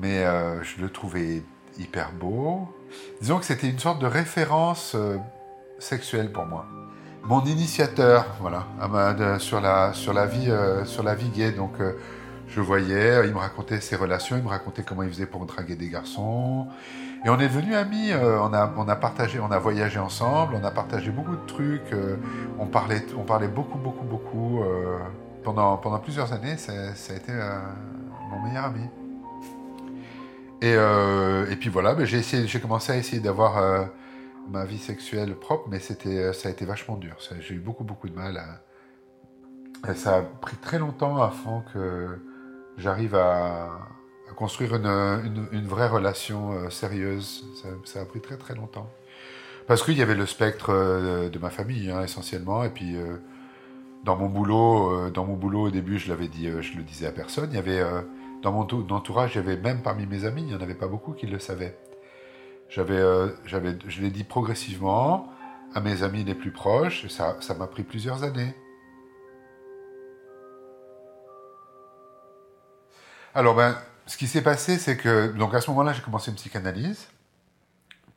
mais 0.00 0.24
euh, 0.24 0.62
je 0.62 0.80
le 0.80 0.88
trouvais 0.88 1.42
hyper 1.78 2.12
beau. 2.12 2.68
Disons 3.20 3.38
que 3.38 3.44
c'était 3.44 3.68
une 3.68 3.78
sorte 3.78 4.00
de 4.00 4.06
référence 4.06 4.92
euh, 4.94 5.16
sexuelle 5.78 6.30
pour 6.30 6.46
moi. 6.46 6.66
Mon 7.24 7.44
initiateur, 7.44 8.26
voilà, 8.40 8.66
sur 9.38 9.60
la, 9.60 9.92
sur 9.92 10.12
la 10.12 10.26
vie, 10.26 10.50
euh, 10.50 10.84
sur 10.84 11.02
la 11.02 11.14
vie 11.14 11.28
gay. 11.28 11.52
Donc, 11.52 11.74
je 12.48 12.60
voyais, 12.60 13.26
il 13.26 13.32
me 13.32 13.38
racontait 13.38 13.80
ses 13.80 13.94
relations, 13.94 14.36
il 14.36 14.42
me 14.42 14.48
racontait 14.48 14.82
comment 14.82 15.04
il 15.04 15.08
faisait 15.08 15.26
pour 15.26 15.46
draguer 15.46 15.76
des 15.76 15.88
garçons. 15.88 16.66
Et 17.24 17.28
on 17.28 17.38
est 17.38 17.46
devenus 17.46 17.76
amis, 17.76 18.10
euh, 18.10 18.40
on, 18.40 18.52
a, 18.52 18.96
partagé, 18.96 19.38
on 19.38 19.52
a 19.52 19.58
voyagé 19.58 20.00
ensemble, 20.00 20.56
on 20.60 20.64
a 20.64 20.72
partagé 20.72 21.12
beaucoup 21.12 21.36
de 21.36 21.46
trucs, 21.46 21.92
euh, 21.92 22.16
on, 22.58 22.66
parlait, 22.66 23.06
on 23.16 23.22
parlait 23.22 23.46
beaucoup, 23.46 23.78
beaucoup, 23.78 24.04
beaucoup. 24.04 24.62
Euh, 24.64 24.98
pendant, 25.44 25.76
plusieurs 25.98 26.32
années, 26.32 26.56
ça, 26.56 26.72
a 26.72 27.16
été 27.16 27.32
mon 28.30 28.42
meilleur 28.42 28.64
ami. 28.64 28.88
Et, 30.60 31.56
puis 31.56 31.68
voilà, 31.68 31.94
ben, 31.94 32.04
j'ai, 32.04 32.60
commencé 32.60 32.92
à 32.92 32.96
essayer 32.96 33.20
d'avoir 33.20 33.88
ma 34.48 34.64
vie 34.64 34.78
sexuelle 34.78 35.34
propre, 35.34 35.68
mais 35.68 35.80
ça 35.80 35.94
a 35.94 36.50
été 36.50 36.64
vachement 36.64 36.96
dur. 36.96 37.16
j'ai 37.40 37.54
eu 37.54 37.58
beaucoup, 37.58 37.82
beaucoup 37.82 38.08
de 38.08 38.14
mal. 38.14 38.40
À... 39.84 39.94
ça 39.94 40.18
a 40.18 40.22
pris 40.22 40.56
très 40.56 40.78
longtemps 40.78 41.16
avant 41.16 41.64
que 41.72 42.20
j'arrive 42.78 43.16
à, 43.16 43.68
construire 44.36 44.74
une, 44.74 45.48
une, 45.52 45.66
vraie 45.66 45.88
relation 45.88 46.52
euh, 46.52 46.70
sérieuse. 46.70 47.44
Ça, 47.84 48.00
a 48.00 48.04
pris 48.04 48.20
très 48.20 48.36
très 48.36 48.54
longtemps. 48.54 48.88
Parce 49.66 49.82
qu'il 49.84 49.96
y 49.96 50.02
avait 50.02 50.14
le 50.14 50.26
spectre 50.26 50.70
euh, 50.70 51.28
de 51.28 51.38
ma 51.38 51.50
famille 51.50 51.90
hein, 51.90 52.02
essentiellement, 52.02 52.64
et 52.64 52.70
puis 52.70 52.96
euh, 52.96 53.16
dans 54.04 54.16
mon 54.16 54.28
boulot, 54.28 55.10
dans 55.10 55.24
mon 55.24 55.34
boulot 55.34 55.66
au 55.66 55.70
début, 55.70 55.98
je 55.98 56.08
l'avais 56.08 56.28
dit, 56.28 56.48
le 56.48 56.82
disais 56.82 57.06
à 57.06 57.12
personne. 57.12 57.48
Il 57.52 57.56
y 57.56 57.58
avait 57.58 57.82
dans 58.42 58.50
mon 58.50 58.62
entourage, 58.90 59.34
il 59.34 59.36
y 59.36 59.38
avait 59.38 59.56
même 59.56 59.80
parmi 59.80 60.06
mes 60.06 60.24
amis, 60.24 60.42
il 60.42 60.48
n'y 60.48 60.54
en 60.54 60.60
avait 60.60 60.74
pas 60.74 60.88
beaucoup 60.88 61.12
qui 61.12 61.28
le 61.28 61.38
savaient. 61.38 61.78
J'avais, 62.68 62.98
je 63.46 64.00
l'ai 64.00 64.10
dit 64.10 64.24
progressivement 64.24 65.28
à 65.74 65.80
mes 65.80 66.02
amis 66.02 66.24
les 66.24 66.34
plus 66.34 66.50
proches. 66.50 67.06
Ça, 67.06 67.36
ça 67.40 67.54
m'a 67.54 67.68
pris 67.68 67.84
plusieurs 67.84 68.24
années. 68.24 68.54
Alors 73.34 73.54
ben, 73.54 73.76
ce 74.06 74.16
qui 74.16 74.26
s'est 74.26 74.42
passé, 74.42 74.78
c'est 74.78 74.96
que 74.96 75.32
donc 75.32 75.54
à 75.54 75.60
ce 75.60 75.70
moment-là, 75.70 75.92
j'ai 75.92 76.02
commencé 76.02 76.30
une 76.30 76.36
psychanalyse 76.36 77.08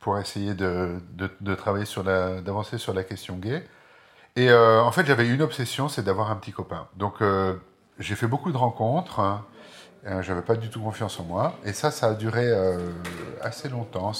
pour 0.00 0.18
essayer 0.18 0.54
de, 0.54 1.00
de, 1.40 1.54
travailler 1.54 1.84
sur 1.84 2.04
la, 2.04 2.40
d'avancer 2.40 2.78
sur 2.78 2.94
la 2.94 3.02
question 3.02 3.36
gay. 3.36 3.66
Et 4.36 4.50
euh, 4.50 4.80
en 4.82 4.92
fait, 4.92 5.06
j'avais 5.06 5.26
une 5.28 5.42
obsession, 5.42 5.88
c'est 5.88 6.02
d'avoir 6.02 6.30
un 6.30 6.36
petit 6.36 6.52
copain. 6.52 6.86
Donc, 6.96 7.14
euh, 7.22 7.54
j'ai 7.98 8.14
fait 8.14 8.28
beaucoup 8.28 8.52
de 8.52 8.56
rencontres. 8.56 9.20
Hein, 9.20 9.44
j'avais 10.20 10.42
pas 10.42 10.54
du 10.54 10.68
tout 10.68 10.80
confiance 10.80 11.18
en 11.18 11.24
moi. 11.24 11.58
Et 11.64 11.72
ça, 11.72 11.90
ça 11.90 12.10
a 12.10 12.14
duré 12.14 12.44
euh, 12.46 12.78
assez 13.42 13.68
longtemps. 13.68 14.12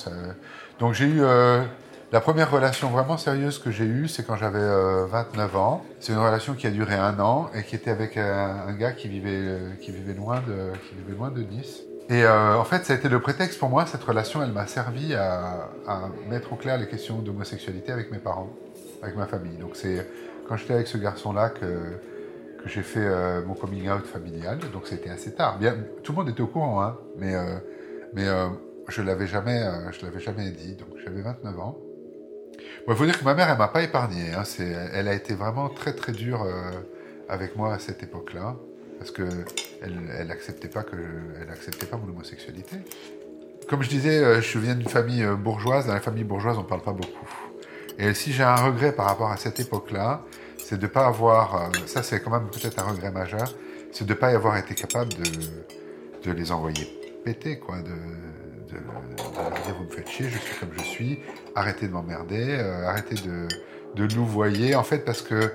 Donc, 0.81 0.95
j'ai 0.95 1.05
eu 1.07 1.23
la 2.13 2.21
première 2.21 2.53
relation 2.53 2.89
vraiment 2.89 3.17
sérieuse 3.17 3.59
que 3.59 3.73
j'ai 3.73 3.85
eue, 3.85 4.07
c'est 4.07 4.25
quand 4.25 4.37
j'avais 4.37 4.61
29 4.61 5.55
euh, 5.55 5.59
ans. 5.59 5.85
C'est 5.99 6.13
une 6.13 6.21
relation 6.21 6.55
qui 6.55 6.69
a 6.69 6.71
duré 6.71 6.95
un 6.95 7.19
an 7.19 7.51
et 7.53 7.65
qui 7.65 7.75
était 7.75 7.91
avec 7.91 8.17
un, 8.17 8.73
gars 8.75 8.93
qui 8.93 9.09
vivait, 9.09 9.31
euh, 9.33 9.71
qui, 9.81 9.91
vivait 9.91 10.15
loin 10.15 10.41
de, 10.41 11.43
Nice. 11.43 11.83
Et 12.09 12.23
euh, 12.23 12.57
en 12.57 12.63
fait, 12.63 12.85
ça 12.85 12.93
a 12.93 12.97
été 12.97 13.09
le 13.09 13.21
prétexte 13.21 13.59
pour 13.59 13.69
moi. 13.69 13.87
Cette 13.87 14.05
relation, 14.05 14.41
elle 14.41 14.53
m'a 14.53 14.69
servi 14.69 15.15
à, 15.15 15.69
mettre 16.31 16.53
au 16.53 16.57
clair 16.57 16.79
les 16.79 16.87
questions 16.87 17.19
d'homosexualité 17.19 17.91
avec 17.91 18.13
mes 18.13 18.19
parents, 18.19 18.51
avec 19.03 19.17
ma 19.17 19.27
famille. 19.27 19.57
Donc 19.57 19.75
c'est 19.75 20.07
quand 20.49 20.57
j'étais 20.57 20.75
avec 20.75 20.87
ce 20.87 20.99
garçon-là 20.99 21.51
que, 21.51 21.99
j'ai 22.67 22.83
fait 22.83 23.09
mon 23.47 23.55
coming 23.55 23.89
out 23.89 24.07
familial. 24.07 24.59
Donc 24.73 24.87
c'était 24.87 25.11
assez 25.11 25.33
tard. 25.33 25.59
Bien, 25.59 25.77
tout 26.03 26.13
le 26.13 26.17
monde 26.19 26.29
était 26.29 26.41
au 26.41 26.49
courant, 26.49 26.83
hein, 26.83 26.97
mais, 27.17 27.35
je 28.89 29.03
jamais, 29.27 29.63
je 29.93 30.05
l'avais 30.05 30.21
jamais 30.21 30.51
dit. 30.51 30.75
Donc 30.75 30.89
j'avais 31.05 31.23
29 31.23 31.61
ans. 31.61 31.79
Il 32.89 32.95
faut 32.95 33.05
dire 33.05 33.19
que 33.19 33.25
ma 33.25 33.35
mère, 33.35 33.51
elle 33.51 33.59
m'a 33.59 33.69
pas 33.69 33.83
épargné. 33.83 34.33
Hein. 34.33 34.45
Elle 34.93 35.09
a 35.09 35.15
été 35.15 35.35
vraiment 35.35 35.69
très 35.69 35.93
très 35.93 36.13
dure 36.13 36.43
euh, 36.43 36.71
avec 37.29 37.57
moi 37.57 37.75
à 37.75 37.79
cette 37.79 38.03
époque-là. 38.03 38.57
parce 38.99 39.11
que 39.11 39.25
elle, 39.83 40.31
acceptait 40.31 40.69
pas 40.69 40.83
que 40.83 40.97
elle 41.41 41.51
acceptait 41.51 41.87
pas 41.87 41.97
mon 41.97 42.09
homosexualité. 42.09 42.77
Comme 43.69 43.83
je 43.83 43.89
disais, 43.89 44.19
euh, 44.19 44.41
je 44.41 44.59
viens 44.59 44.77
d'une 44.77 44.89
famille 44.89 45.25
euh, 45.25 45.35
bourgeoise. 45.35 45.87
Dans 45.87 45.95
la 45.95 46.01
famille 46.01 46.25
bourgeoise, 46.25 46.57
on 46.59 46.65
parle 46.65 46.83
pas 46.83 46.93
beaucoup. 46.93 47.29
Et 47.99 48.15
si 48.15 48.33
j'ai 48.33 48.45
un 48.45 48.57
regret 48.57 48.93
par 48.93 49.07
rapport 49.07 49.31
à 49.31 49.37
cette 49.37 49.59
époque-là, 49.59 50.23
c'est 50.59 50.79
de 50.79 50.87
pas 50.87 51.07
avoir, 51.07 51.71
ça 51.87 52.03
c'est 52.03 52.21
quand 52.21 52.31
même 52.31 52.49
peut-être 52.51 52.79
un 52.79 52.91
regret 52.91 53.11
majeur, 53.11 53.55
c'est 53.93 54.07
de 54.07 54.15
pas 54.15 54.33
y 54.33 54.35
avoir 54.35 54.57
été 54.59 54.75
capable 54.75 55.13
de, 55.15 56.33
les 56.33 56.53
envoyer 56.53 56.87
péter, 57.25 57.59
quoi, 57.59 57.77
de, 58.79 59.73
vous 59.73 59.85
me 59.85 59.91
faites 59.91 60.09
chier, 60.09 60.27
je 60.29 60.39
suis 60.39 60.55
comme 60.61 60.71
je 60.77 60.83
suis, 60.83 61.19
arrêtez 61.55 61.89
de 61.89 61.93
m'emmerder, 61.93 62.55
arrêtez 62.87 63.17
de, 63.17 63.49
de 63.95 64.15
louvoyer, 64.15 64.75
en 64.75 64.83
fait, 64.85 65.05
parce 65.05 65.23
que 65.23 65.53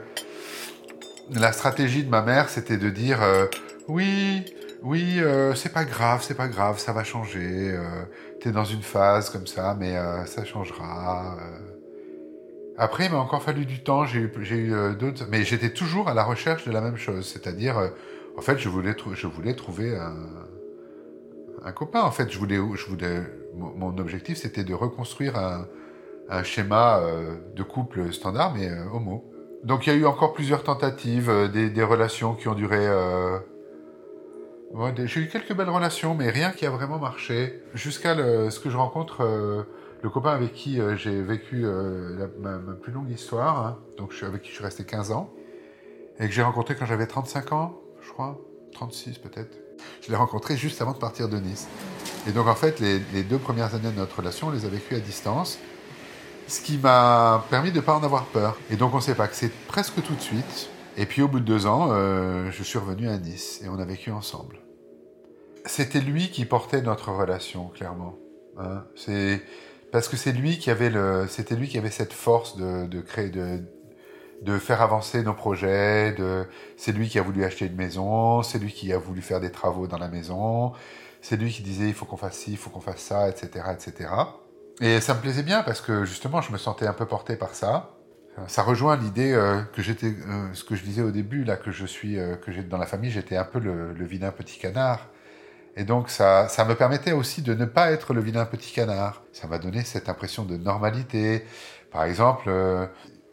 la 1.33 1.51
stratégie 1.51 2.03
de 2.03 2.09
ma 2.09 2.21
mère, 2.21 2.49
c'était 2.49 2.77
de 2.77 2.89
dire 2.89 3.21
euh, 3.21 3.45
oui, 3.87 4.43
oui, 4.83 5.19
euh, 5.19 5.53
c'est 5.55 5.71
pas 5.73 5.85
grave, 5.85 6.23
c'est 6.23 6.35
pas 6.35 6.47
grave, 6.47 6.79
ça 6.79 6.91
va 6.93 7.03
changer. 7.03 7.71
Euh, 7.71 8.03
T'es 8.41 8.51
dans 8.51 8.65
une 8.65 8.81
phase 8.81 9.29
comme 9.29 9.45
ça, 9.45 9.75
mais 9.79 9.95
euh, 9.95 10.25
ça 10.25 10.43
changera. 10.43 11.37
euh. 11.39 11.77
Après, 12.77 13.05
il 13.05 13.11
m'a 13.11 13.19
encore 13.19 13.43
fallu 13.43 13.65
du 13.67 13.83
temps. 13.83 14.05
J'ai 14.05 14.19
eu, 14.19 14.31
eu 14.49 14.73
euh, 14.73 14.93
d'autres, 14.95 15.25
mais 15.29 15.43
j'étais 15.43 15.69
toujours 15.71 16.09
à 16.09 16.15
la 16.15 16.23
recherche 16.23 16.65
de 16.65 16.71
la 16.71 16.81
même 16.81 16.97
chose, 16.97 17.29
c'est-à-dire, 17.31 17.77
euh, 17.77 17.89
en 18.37 18.41
fait, 18.41 18.57
je 18.57 18.67
voulais, 18.67 18.95
je 19.13 19.27
voulais 19.27 19.53
trouver 19.53 19.95
un, 19.95 20.15
un 21.63 21.71
copain. 21.71 22.01
En 22.01 22.11
fait, 22.11 22.31
je 22.31 22.37
voulais, 22.39 22.55
je 22.57 22.85
voulais, 22.87 23.21
mon 23.55 23.97
objectif, 23.97 24.37
c'était 24.37 24.63
de 24.63 24.73
reconstruire 24.73 25.37
un, 25.37 25.67
un 26.29 26.43
schéma 26.43 26.99
euh, 26.99 27.35
de 27.55 27.63
couple 27.63 28.11
standard, 28.13 28.53
mais 28.55 28.69
euh, 28.69 28.85
homo. 28.93 29.25
Donc 29.63 29.85
il 29.85 29.93
y 29.93 29.95
a 29.95 29.99
eu 29.99 30.05
encore 30.05 30.33
plusieurs 30.33 30.63
tentatives, 30.63 31.29
euh, 31.29 31.47
des, 31.47 31.69
des 31.69 31.83
relations 31.83 32.33
qui 32.35 32.47
ont 32.47 32.55
duré. 32.55 32.79
euh, 32.79 33.37
ouais, 34.73 34.93
J'ai 35.05 35.21
eu 35.21 35.27
quelques 35.27 35.53
belles 35.53 35.69
relations, 35.69 36.15
mais 36.15 36.29
rien 36.29 36.51
qui 36.51 36.65
a 36.65 36.69
vraiment 36.69 36.97
marché. 36.99 37.61
Jusqu'à 37.73 38.15
ce 38.15 38.59
que 38.59 38.69
je 38.69 38.77
rencontre 38.77 39.21
euh, 39.21 39.63
le 40.01 40.09
copain 40.09 40.31
avec 40.31 40.53
qui 40.53 40.79
euh, 40.79 40.95
j'ai 40.95 41.21
vécu 41.21 41.61
euh, 41.65 42.27
ma, 42.39 42.57
ma 42.57 42.73
plus 42.73 42.91
longue 42.91 43.09
histoire, 43.11 43.65
hein. 43.65 43.79
donc 43.97 44.13
je 44.13 44.25
avec 44.25 44.41
qui 44.41 44.49
je 44.49 44.55
suis 44.55 44.63
resté 44.63 44.83
15 44.83 45.11
ans, 45.11 45.31
et 46.19 46.25
que 46.27 46.31
j'ai 46.33 46.41
rencontré 46.43 46.75
quand 46.75 46.85
j'avais 46.85 47.07
35 47.07 47.51
ans, 47.51 47.79
je 48.01 48.11
crois, 48.11 48.39
36 48.73 49.19
peut-être. 49.19 49.57
Je 50.01 50.09
l'ai 50.09 50.15
rencontré 50.15 50.57
juste 50.57 50.81
avant 50.81 50.93
de 50.93 50.97
partir 50.97 51.29
de 51.29 51.37
Nice. 51.37 51.67
Et 52.27 52.31
donc 52.31 52.47
en 52.47 52.55
fait, 52.55 52.79
les, 52.79 53.23
deux 53.23 53.37
premières 53.37 53.75
années 53.75 53.91
de 53.91 53.97
notre 53.97 54.17
relation, 54.17 54.47
on 54.47 54.51
les 54.51 54.65
a 54.65 54.69
vécues 54.69 54.95
à 54.95 54.99
distance 54.99 55.59
ce 56.47 56.59
qui 56.59 56.77
m'a 56.77 57.45
permis 57.49 57.71
de 57.71 57.77
ne 57.77 57.81
pas 57.81 57.95
en 57.95 58.03
avoir 58.03 58.25
peur. 58.25 58.57
Et 58.69 58.75
donc 58.75 58.93
on 58.93 58.99
s'est 58.99 59.15
paxé 59.15 59.49
presque 59.67 60.01
tout 60.03 60.15
de 60.15 60.21
suite. 60.21 60.69
Et 60.97 61.05
puis 61.05 61.21
au 61.21 61.27
bout 61.27 61.39
de 61.39 61.45
deux 61.45 61.65
ans, 61.65 61.89
euh, 61.91 62.51
je 62.51 62.63
suis 62.63 62.77
revenu 62.77 63.07
à 63.07 63.17
Nice 63.17 63.61
et 63.63 63.69
on 63.69 63.79
a 63.79 63.85
vécu 63.85 64.11
ensemble. 64.11 64.59
C'était 65.65 66.01
lui 66.01 66.29
qui 66.29 66.45
portait 66.45 66.81
notre 66.81 67.11
relation, 67.11 67.67
clairement. 67.69 68.17
hein. 68.57 68.83
C'est 68.95 69.41
parce 69.91 70.07
que 70.07 70.17
c'est 70.17 70.31
lui 70.31 70.57
qui 70.57 70.69
avait 70.71 70.91
c'était 71.27 71.55
lui 71.55 71.67
qui 71.67 71.77
avait 71.77 71.91
cette 71.91 72.13
force 72.13 72.57
de, 72.57 72.87
de 72.87 73.01
créer, 73.01 73.29
de, 73.29 73.61
de 74.41 74.57
faire 74.59 74.81
avancer 74.81 75.23
nos 75.23 75.33
projets. 75.33 76.13
De, 76.13 76.47
c'est 76.77 76.91
lui 76.91 77.09
qui 77.09 77.19
a 77.19 77.21
voulu 77.21 77.43
acheter 77.43 77.65
une 77.67 77.75
maison, 77.75 78.41
c'est 78.43 78.59
lui 78.59 78.71
qui 78.73 78.91
a 78.93 78.97
voulu 78.97 79.21
faire 79.21 79.39
des 79.39 79.51
travaux 79.51 79.87
dans 79.87 79.97
la 79.99 80.07
maison, 80.09 80.73
c'est 81.21 81.37
lui 81.37 81.51
qui 81.51 81.61
disait 81.63 81.87
il 81.87 81.93
faut 81.93 82.05
qu'on 82.05 82.17
fasse 82.17 82.37
ci, 82.37 82.51
il 82.51 82.57
faut 82.57 82.69
qu'on 82.69 82.81
fasse 82.81 83.01
ça, 83.01 83.29
etc., 83.29 83.65
etc. 83.73 84.09
Et 84.81 84.99
ça 85.01 85.13
me 85.13 85.19
plaisait 85.21 85.43
bien 85.43 85.63
parce 85.63 85.81
que 85.81 86.05
justement, 86.05 86.41
je 86.41 86.51
me 86.51 86.57
sentais 86.57 86.87
un 86.87 86.93
peu 86.93 87.05
porté 87.05 87.35
par 87.35 87.53
ça. 87.55 87.91
Euh, 88.39 88.43
Ça 88.47 88.63
rejoint 88.63 88.95
l'idée 88.97 89.31
euh, 89.33 89.61
que 89.73 89.81
j'étais, 89.81 90.07
euh, 90.07 90.53
ce 90.53 90.63
que 90.63 90.75
je 90.75 90.83
disais 90.83 91.01
au 91.01 91.11
début 91.11 91.43
là, 91.43 91.57
que 91.57 91.71
je 91.71 91.85
suis, 91.85 92.17
que 92.41 92.51
j'ai 92.51 92.63
dans 92.63 92.77
la 92.77 92.85
famille, 92.87 93.11
j'étais 93.11 93.37
un 93.37 93.43
peu 93.45 93.59
le, 93.59 93.93
le 93.93 94.05
vilain 94.05 94.31
petit 94.31 94.59
canard. 94.59 95.07
Et 95.77 95.83
donc 95.85 96.09
ça, 96.09 96.47
ça 96.49 96.65
me 96.65 96.75
permettait 96.75 97.13
aussi 97.13 97.41
de 97.41 97.53
ne 97.53 97.65
pas 97.65 97.91
être 97.91 98.13
le 98.13 98.21
vilain 98.21 98.45
petit 98.45 98.73
canard. 98.73 99.23
Ça 99.33 99.47
m'a 99.47 99.57
donné 99.59 99.83
cette 99.83 100.09
impression 100.09 100.43
de 100.45 100.57
normalité. 100.57 101.45
Par 101.91 102.03
exemple, 102.05 102.49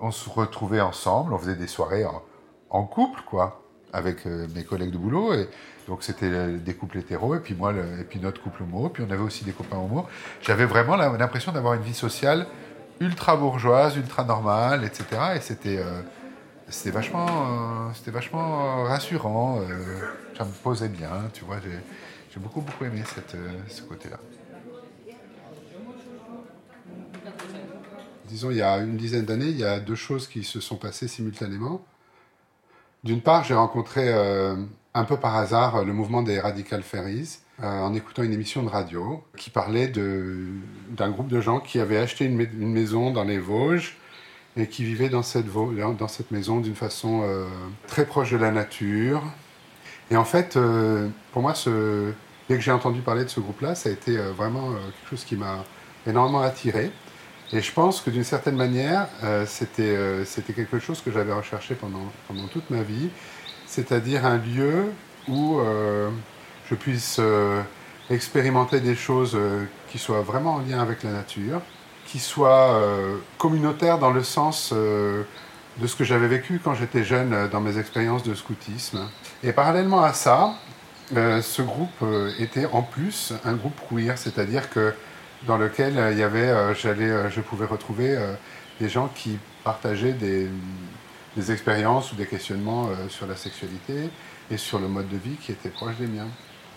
on 0.01 0.11
se 0.11 0.29
retrouvait 0.29 0.81
ensemble, 0.81 1.33
on 1.33 1.39
faisait 1.39 1.57
des 1.57 1.67
soirées 1.67 2.05
en, 2.71 2.85
couple, 2.85 3.21
quoi, 3.27 3.63
avec 3.93 4.27
euh, 4.27 4.47
mes 4.55 4.65
collègues 4.65 4.91
de 4.91 4.99
boulot. 4.99 5.35
Et 5.35 5.49
donc 5.87 6.03
c'était 6.03 6.27
euh, 6.27 6.59
des 6.59 6.75
couples 6.75 6.99
hétéros 6.99 7.35
et 7.35 7.41
puis 7.41 7.55
moi, 7.55 7.73
et 7.73 8.05
puis 8.05 8.21
notre 8.21 8.43
couple 8.43 8.63
homo. 8.63 8.89
Puis 8.89 9.05
on 9.07 9.11
avait 9.11 9.23
aussi 9.23 9.45
des 9.45 9.53
copains 9.53 9.79
homo. 9.79 10.07
J'avais 10.43 10.67
vraiment 10.67 10.97
l'impression 10.97 11.53
d'avoir 11.53 11.75
une 11.75 11.83
vie 11.83 11.95
sociale 11.95 12.47
ultra 13.01 13.37
bourgeoise, 13.37 13.97
ultra 13.97 14.25
normale, 14.25 14.85
etc. 14.85 15.05
Et 15.37 15.41
c'était 15.41 15.79
euh, 15.79 16.91
vachement, 16.91 17.91
vachement 18.07 18.85
rassurant. 18.85 19.61
ça 20.37 20.45
me 20.45 20.51
posait 20.51 20.89
bien, 20.89 21.29
tu 21.33 21.45
vois. 21.45 21.57
J'ai 21.61 22.41
beaucoup 22.41 22.61
beaucoup 22.61 22.85
aimé 22.85 23.03
cette, 23.07 23.37
ce 23.69 23.83
côté-là. 23.83 24.19
Disons, 28.29 28.51
il 28.51 28.59
y 28.59 28.63
a 28.63 28.77
une 28.79 28.97
dizaine 28.97 29.25
d'années, 29.25 29.49
il 29.49 29.59
y 29.59 29.65
a 29.65 29.81
deux 29.81 29.95
choses 29.95 30.29
qui 30.29 30.45
se 30.45 30.61
sont 30.61 30.77
passées 30.77 31.09
simultanément. 31.09 31.81
D'une 33.05 33.23
part, 33.23 33.45
j'ai 33.45 33.55
rencontré 33.55 34.09
euh, 34.09 34.57
un 34.93 35.05
peu 35.05 35.17
par 35.17 35.37
hasard 35.37 35.85
le 35.85 35.93
mouvement 35.93 36.23
des 36.23 36.39
Radical 36.39 36.83
Ferries 36.83 37.39
euh, 37.63 37.65
en 37.67 37.95
écoutant 37.95 38.23
une 38.23 38.33
émission 38.33 38.63
de 38.63 38.69
radio 38.69 39.25
qui 39.37 39.51
parlait 39.51 39.89
d'un 39.89 41.11
groupe 41.11 41.29
de 41.29 41.41
gens 41.41 41.61
qui 41.61 41.81
avaient 41.81 41.97
acheté 41.97 42.27
une, 42.27 42.37
mai- 42.37 42.51
une 42.53 42.73
maison 42.73 43.11
dans 43.11 43.25
les 43.25 43.39
Vosges 43.39 43.97
et 44.57 44.67
qui 44.67 44.85
vivaient 44.85 45.09
dans 45.09 45.23
cette, 45.23 45.47
maison 46.31 46.61
d'une 46.61 46.75
façon 46.75 47.23
euh, 47.23 47.47
très 47.87 48.05
proche 48.05 48.33
de 48.33 48.37
la 48.37 48.51
nature. 48.51 49.23
Et 50.11 50.17
en 50.17 50.25
fait, 50.25 50.59
pour 51.33 51.43
moi, 51.43 51.55
dès 52.49 52.57
que 52.57 52.61
j'ai 52.61 52.73
entendu 52.73 53.01
parler 53.03 53.25
de 53.25 53.29
ce 53.29 53.41
groupe-là, 53.41 53.75
ça 53.75 53.91
a 53.91 53.93
été 53.93 54.17
vraiment 54.17 54.73
quelque 54.73 55.11
chose 55.11 55.25
qui 55.25 55.37
m'a 55.37 55.65
énormément 56.07 56.41
attiré. 56.41 56.91
Et 57.53 57.63
je 57.63 57.73
pense 57.73 58.01
que 58.03 58.11
d'une 58.11 58.25
certaine 58.25 58.57
manière, 58.57 59.07
euh, 59.25 59.47
c'était 59.47 59.83
euh, 59.83 60.25
c'était 60.27 60.53
quelque 60.53 60.79
chose 60.79 61.01
que 61.01 61.11
j'avais 61.11 61.33
recherché 61.33 61.75
pendant, 61.75 62.13
pendant 62.27 62.47
toute 62.47 62.69
ma 62.69 62.83
vie, 62.83 63.09
c'est-à-dire 63.67 64.27
un 64.27 64.37
lieu 64.37 64.93
où 65.29 65.59
euh, 65.59 66.11
je 66.69 66.75
puisse 66.75 67.21
expérimenter 68.11 68.81
des 68.81 68.95
choses 68.95 69.39
qui 69.91 69.99
soient 69.99 70.21
vraiment 70.21 70.57
en 70.57 70.59
lien 70.61 70.81
avec 70.81 71.03
la 71.03 71.11
nature, 71.11 71.63
qui 72.07 72.19
soient 72.19 72.81
communautaires 73.39 73.99
dans 73.99 74.11
le 74.11 74.23
sens 74.23 74.73
de 74.73 75.87
ce 75.87 75.97
que 75.97 76.05
j'avais 76.05 76.29
vécu 76.29 76.61
quand 76.63 76.75
j'étais 76.75 77.05
jeune 77.05 77.49
dans 77.51 77.61
mes 77.61 77.79
expériences 77.79 78.23
de 78.23 78.35
scoutisme. 78.35 79.09
Et 79.43 79.53
parallèlement 79.53 80.03
à 80.03 80.13
ça, 80.13 80.55
ce 81.15 81.63
groupe 81.63 82.05
était 82.39 82.67
en 82.67 82.83
plus 82.83 83.33
un 83.45 83.55
groupe 83.55 83.79
queer, 83.91 84.17
c'est-à-dire 84.19 84.69
que 84.69 84.95
dans 85.47 85.57
lequel 85.57 85.99
euh, 85.99 86.13
il 86.13 86.19
y 86.19 86.23
avait, 86.23 86.49
euh, 86.49 86.75
j'allais, 86.75 87.09
euh, 87.11 87.31
je 87.31 87.41
pouvais 87.41 87.67
retrouver 87.67 88.17
des 88.81 88.89
gens 88.89 89.09
qui 89.15 89.39
partageaient 89.65 90.13
des, 90.13 90.49
des 91.37 91.53
expériences 91.53 92.13
ou 92.13 92.17
des 92.17 92.27
questionnements 92.27 92.91
sur 93.09 93.27
la 93.27 93.37
sexualité 93.37 94.11
et 94.51 94.57
sur 94.57 94.79
le 94.79 94.89
mode 94.89 95.09
de 95.09 95.17
vie 95.17 95.37
qui 95.37 95.53
étaient 95.53 95.69
proches 95.69 95.97
des 95.97 96.07
miens. 96.07 96.29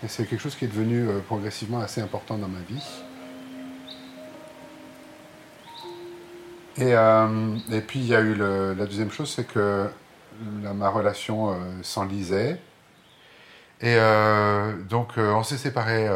Et 0.04 0.08
c'est 0.08 0.24
quelque 0.26 0.40
chose 0.40 0.56
qui 0.56 0.64
est 0.64 0.68
devenu 0.68 1.06
progressivement 1.26 1.80
assez 1.80 2.00
important 2.00 2.36
dans 2.36 2.48
ma 2.48 2.58
vie. 2.68 2.82
Et, 6.76 6.94
euh, 6.94 7.56
et 7.70 7.80
puis 7.80 7.98
il 8.00 8.06
y 8.06 8.14
a 8.14 8.20
eu 8.20 8.34
le- 8.34 8.74
la 8.74 8.86
deuxième 8.86 9.10
chose, 9.10 9.32
c'est 9.34 9.44
que 9.46 9.86
ma 10.40 10.88
relation 10.88 11.54
s'enlisait. 11.82 12.58
Et 13.80 13.96
euh, 13.96 14.72
donc 14.84 15.14
on 15.18 15.42
s'est 15.42 15.58
séparés, 15.58 16.08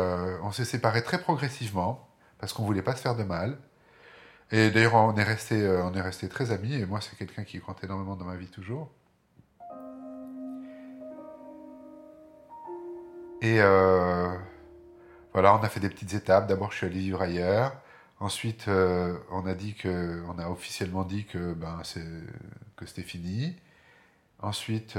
on 0.43 0.53
s'est 0.53 0.65
séparés 0.65 1.03
très 1.03 1.19
progressivement 1.19 2.06
parce 2.39 2.53
qu'on 2.53 2.65
voulait 2.65 2.83
pas 2.83 2.97
se 2.97 3.03
faire 3.03 3.17
de 3.17 3.25
mal. 3.25 3.59
Et 4.53 4.71
d'ailleurs 4.71 4.95
on 4.95 5.17
est 5.17 5.23
resté, 5.25 5.61
euh, 5.63 5.85
on 5.85 5.95
est 5.95 6.01
resté 6.01 6.29
très 6.29 6.53
amis. 6.53 6.75
Et 6.75 6.87
moi 6.87 7.01
c'est 7.01 7.17
quelqu'un 7.17 7.45
qui 7.45 7.61
compte 7.61 7.83
énormément 7.83 8.17
dans 8.17 8.25
ma 8.25 8.37
vie 8.37 8.49
toujours. 8.49 8.91
Et 13.43 13.61
euh, 13.61 14.35
voilà, 15.33 15.55
on 15.55 15.63
a 15.63 15.69
fait 15.69 15.81
des 15.81 15.89
petites 15.89 16.15
étapes. 16.15 16.47
D'abord 16.47 16.73
je 16.73 16.79
suis 16.79 16.87
allé 16.87 16.99
vivre 17.01 17.23
ailleurs. 17.23 17.73
Ensuite, 18.19 18.69
euh, 18.69 19.19
on 19.31 19.47
a 19.47 19.53
dit 19.55 19.75
que, 19.75 20.23
on 20.29 20.39
a 20.39 20.49
officiellement 20.49 21.05
dit 21.05 21.27
que 21.27 21.53
ben 21.53 21.83
que 22.77 22.87
c'était 22.87 23.03
fini. 23.03 23.57
Ensuite, 24.41 24.99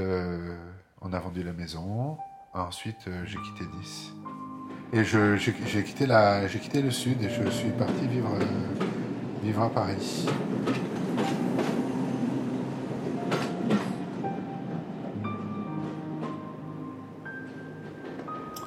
on 1.00 1.12
a 1.12 1.18
vendu 1.18 1.42
la 1.42 1.52
maison. 1.52 2.18
Ensuite, 2.54 3.08
j'ai 3.24 3.38
quitté 3.38 3.64
Nice. 3.76 4.12
Et 4.90 5.04
j'ai 5.04 5.36
quitté 5.84 6.06
quitté 6.62 6.80
le 6.82 6.90
sud 6.90 7.22
et 7.22 7.28
je 7.28 7.50
suis 7.50 7.68
parti 7.70 8.06
vivre, 8.06 8.30
euh, 8.40 8.84
vivre 9.42 9.62
à 9.62 9.68
Paris. 9.68 10.26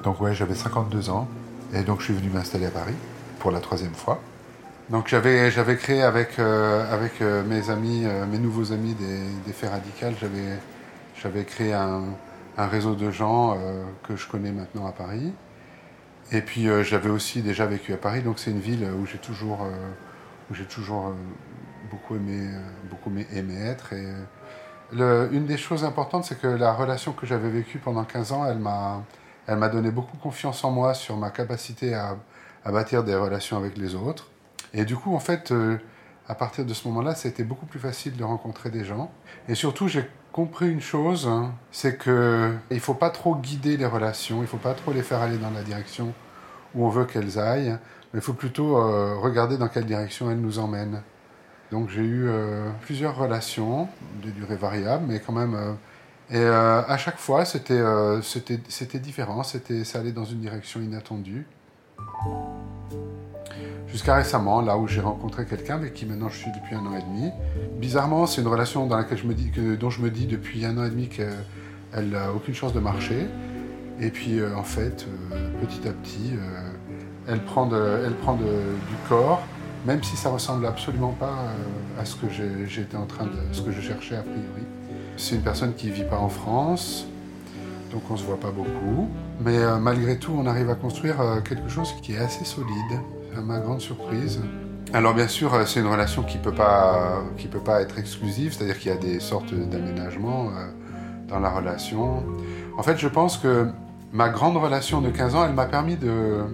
Donc 0.04 0.20
ouais, 0.20 0.32
j'avais 0.32 0.54
52 0.54 1.10
ans 1.10 1.26
et 1.74 1.82
donc 1.82 1.98
je 1.98 2.04
suis 2.04 2.14
venu 2.14 2.30
m'installer 2.30 2.66
à 2.66 2.70
Paris 2.70 2.94
pour 3.40 3.50
la 3.50 3.58
troisième 3.58 3.94
fois. 3.94 4.20
Donc 4.90 5.08
j'avais 5.08 5.76
créé 5.76 6.02
avec 6.02 6.38
euh, 6.38 6.92
avec 6.92 7.20
euh, 7.20 7.42
mes 7.42 7.68
amis, 7.68 8.06
mes 8.30 8.38
nouveaux 8.38 8.72
amis 8.72 8.94
des, 8.94 9.18
des 9.44 9.52
faits 9.52 9.70
radicales, 9.70 10.14
j'avais 10.20 10.58
j'avais 11.20 11.44
créé 11.44 11.72
un, 11.72 12.04
un 12.58 12.66
réseau 12.68 12.94
de 12.94 13.10
gens 13.10 13.58
que 14.04 14.14
je 14.14 14.28
connais 14.28 14.52
maintenant 14.52 14.86
à 14.86 14.92
Paris. 14.92 15.32
Et 16.30 16.40
puis 16.40 16.68
j'avais 16.84 17.10
aussi 17.10 17.42
déjà 17.42 17.66
vécu 17.66 17.92
à 17.92 17.96
Paris, 17.96 18.22
donc 18.22 18.38
c'est 18.38 18.50
une 18.50 18.60
ville 18.60 18.86
où 18.98 19.04
j'ai 19.06 19.18
toujours, 19.18 19.66
où 20.50 20.54
j'ai 20.54 20.64
toujours 20.64 21.14
beaucoup 21.90 22.16
aimé, 22.16 22.48
beaucoup 22.88 23.12
aimé 23.32 23.54
être. 23.60 23.92
Et 23.92 24.06
une 24.92 25.46
des 25.46 25.56
choses 25.56 25.84
importantes, 25.84 26.24
c'est 26.24 26.38
que 26.38 26.46
la 26.46 26.72
relation 26.72 27.12
que 27.12 27.26
j'avais 27.26 27.50
vécue 27.50 27.78
pendant 27.78 28.04
15 28.04 28.32
ans, 28.32 28.46
elle 28.46 28.58
m'a, 28.58 29.68
donné 29.68 29.90
beaucoup 29.90 30.16
confiance 30.16 30.64
en 30.64 30.70
moi 30.70 30.94
sur 30.94 31.16
ma 31.16 31.30
capacité 31.30 31.94
à, 31.94 32.16
à, 32.64 32.72
bâtir 32.72 33.04
des 33.04 33.14
relations 33.14 33.56
avec 33.56 33.76
les 33.76 33.94
autres. 33.94 34.28
Et 34.74 34.84
du 34.84 34.96
coup, 34.96 35.14
en 35.14 35.20
fait, 35.20 35.52
euh, 35.52 35.78
à 36.28 36.34
partir 36.34 36.64
de 36.64 36.72
ce 36.72 36.86
moment-là, 36.88 37.14
c'était 37.14 37.44
beaucoup 37.44 37.66
plus 37.66 37.80
facile 37.80 38.16
de 38.16 38.24
rencontrer 38.24 38.70
des 38.70 38.84
gens. 38.84 39.10
Et 39.48 39.54
surtout, 39.54 39.88
j'ai 39.88 40.08
compris 40.32 40.70
une 40.70 40.80
chose, 40.80 41.26
hein, 41.28 41.52
c'est 41.70 41.96
que 41.96 42.54
il 42.70 42.80
faut 42.80 42.94
pas 42.94 43.10
trop 43.10 43.36
guider 43.36 43.76
les 43.76 43.86
relations, 43.86 44.42
il 44.42 44.46
faut 44.46 44.56
pas 44.56 44.74
trop 44.74 44.92
les 44.92 45.02
faire 45.02 45.20
aller 45.20 45.36
dans 45.36 45.50
la 45.50 45.62
direction 45.62 46.12
où 46.74 46.86
on 46.86 46.88
veut 46.88 47.04
qu'elles 47.04 47.38
aillent, 47.38 47.76
mais 48.12 48.20
il 48.20 48.22
faut 48.22 48.32
plutôt 48.32 48.78
euh, 48.78 49.16
regarder 49.18 49.58
dans 49.58 49.68
quelle 49.68 49.84
direction 49.84 50.30
elles 50.30 50.40
nous 50.40 50.58
emmènent. 50.58 51.02
Donc 51.70 51.90
j'ai 51.90 52.02
eu 52.02 52.28
euh, 52.28 52.70
plusieurs 52.82 53.16
relations 53.16 53.88
de 54.22 54.30
durée 54.30 54.56
variable, 54.56 55.04
mais 55.08 55.20
quand 55.20 55.32
même. 55.32 55.54
Euh, 55.54 55.72
et 56.30 56.46
à 56.46 56.96
chaque 56.96 57.18
fois, 57.18 57.44
c'était 57.44 57.82
c'était 58.22 58.98
différent, 58.98 59.42
c'était 59.42 59.84
ça 59.84 59.98
allait 59.98 60.12
dans 60.12 60.24
une 60.24 60.40
direction 60.40 60.80
inattendue. 60.80 61.46
Jusqu'à 63.88 64.14
récemment, 64.14 64.62
là 64.62 64.78
où 64.78 64.88
j'ai 64.88 65.00
rencontré 65.00 65.44
quelqu'un 65.44 65.74
avec 65.74 65.92
qui 65.92 66.06
maintenant 66.06 66.28
je 66.28 66.38
suis 66.38 66.50
depuis 66.52 66.74
un 66.74 66.86
an 66.86 66.96
et 66.96 67.02
demi. 67.02 67.30
Bizarrement, 67.78 68.26
c'est 68.26 68.40
une 68.40 68.48
relation 68.48 68.86
dans 68.86 68.96
laquelle 68.96 69.18
je 69.18 69.26
me 69.26 69.34
dis, 69.34 69.50
dont 69.78 69.90
je 69.90 70.00
me 70.00 70.10
dis 70.10 70.26
depuis 70.26 70.64
un 70.64 70.78
an 70.78 70.84
et 70.84 70.90
demi 70.90 71.08
qu'elle 71.08 72.08
n'a 72.08 72.32
aucune 72.32 72.54
chance 72.54 72.72
de 72.72 72.80
marcher. 72.80 73.26
Et 74.00 74.10
puis 74.10 74.40
en 74.56 74.62
fait, 74.62 75.06
petit 75.60 75.86
à 75.86 75.92
petit, 75.92 76.32
elle 77.28 77.44
prend, 77.44 77.68
elle 77.70 78.14
prend 78.14 78.34
du 78.34 78.44
corps 79.08 79.42
même 79.86 80.02
si 80.02 80.16
ça 80.16 80.30
ressemble 80.30 80.66
absolument 80.66 81.14
pas 81.18 81.26
euh, 81.38 82.00
à 82.00 82.04
ce 82.04 82.16
que 82.16 82.26
j'étais 82.66 82.96
en 82.96 83.06
train 83.06 83.24
de, 83.24 83.32
ce 83.52 83.62
que 83.62 83.72
je 83.72 83.80
cherchais 83.80 84.16
a 84.16 84.22
priori. 84.22 84.62
C'est 85.16 85.36
une 85.36 85.42
personne 85.42 85.74
qui 85.74 85.90
vit 85.90 86.04
pas 86.04 86.18
en 86.18 86.28
France, 86.28 87.06
donc 87.90 88.02
on 88.10 88.16
se 88.16 88.24
voit 88.24 88.40
pas 88.40 88.50
beaucoup, 88.50 89.08
mais 89.40 89.58
euh, 89.58 89.78
malgré 89.78 90.18
tout, 90.18 90.32
on 90.36 90.46
arrive 90.46 90.70
à 90.70 90.74
construire 90.74 91.20
euh, 91.20 91.40
quelque 91.40 91.68
chose 91.68 91.94
qui 92.02 92.14
est 92.14 92.18
assez 92.18 92.44
solide, 92.44 93.00
à 93.36 93.40
ma 93.40 93.58
grande 93.58 93.80
surprise. 93.80 94.40
Alors 94.92 95.14
bien 95.14 95.28
sûr, 95.28 95.52
c'est 95.66 95.80
une 95.80 95.86
relation 95.86 96.22
qui 96.22 96.38
peut 96.38 96.52
pas, 96.52 97.22
peut 97.50 97.58
pas 97.58 97.80
être 97.80 97.98
exclusive, 97.98 98.52
c'est-à-dire 98.52 98.78
qu'il 98.78 98.90
y 98.90 98.94
a 98.94 98.98
des 98.98 99.20
sortes 99.20 99.54
d'aménagements 99.54 100.50
dans 101.28 101.40
la 101.40 101.50
relation. 101.50 102.22
En 102.76 102.82
fait, 102.82 102.98
je 102.98 103.08
pense 103.08 103.38
que 103.38 103.68
ma 104.12 104.28
grande 104.28 104.56
relation 104.56 105.00
de 105.00 105.10
15 105.10 105.34
ans, 105.34 105.44
elle 105.46 105.54
m'a 105.54 105.66
permis 105.66 105.96
de, 105.96 106.44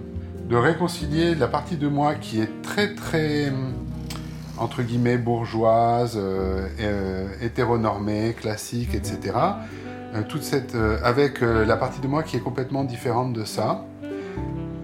réconcilier 0.51 1.35
la 1.35 1.47
partie 1.47 1.77
de 1.77 1.87
moi 1.87 2.15
qui 2.15 2.41
est 2.41 2.61
très 2.63 2.95
très 2.95 3.53
entre 4.57 4.81
guillemets 4.81 5.17
bourgeoise, 5.17 6.17
euh, 6.17 6.67
euh, 6.81 7.27
hétéronormée, 7.41 8.33
classique, 8.33 8.93
etc. 8.93 9.37
Euh, 10.15 10.23
toute 10.27 10.43
cette, 10.43 10.75
avec 11.03 11.41
la 11.41 11.77
partie 11.77 12.01
de 12.01 12.07
moi 12.07 12.23
qui 12.23 12.35
est 12.35 12.41
complètement 12.41 12.83
différente 12.83 13.31
de 13.31 13.45
ça. 13.45 13.85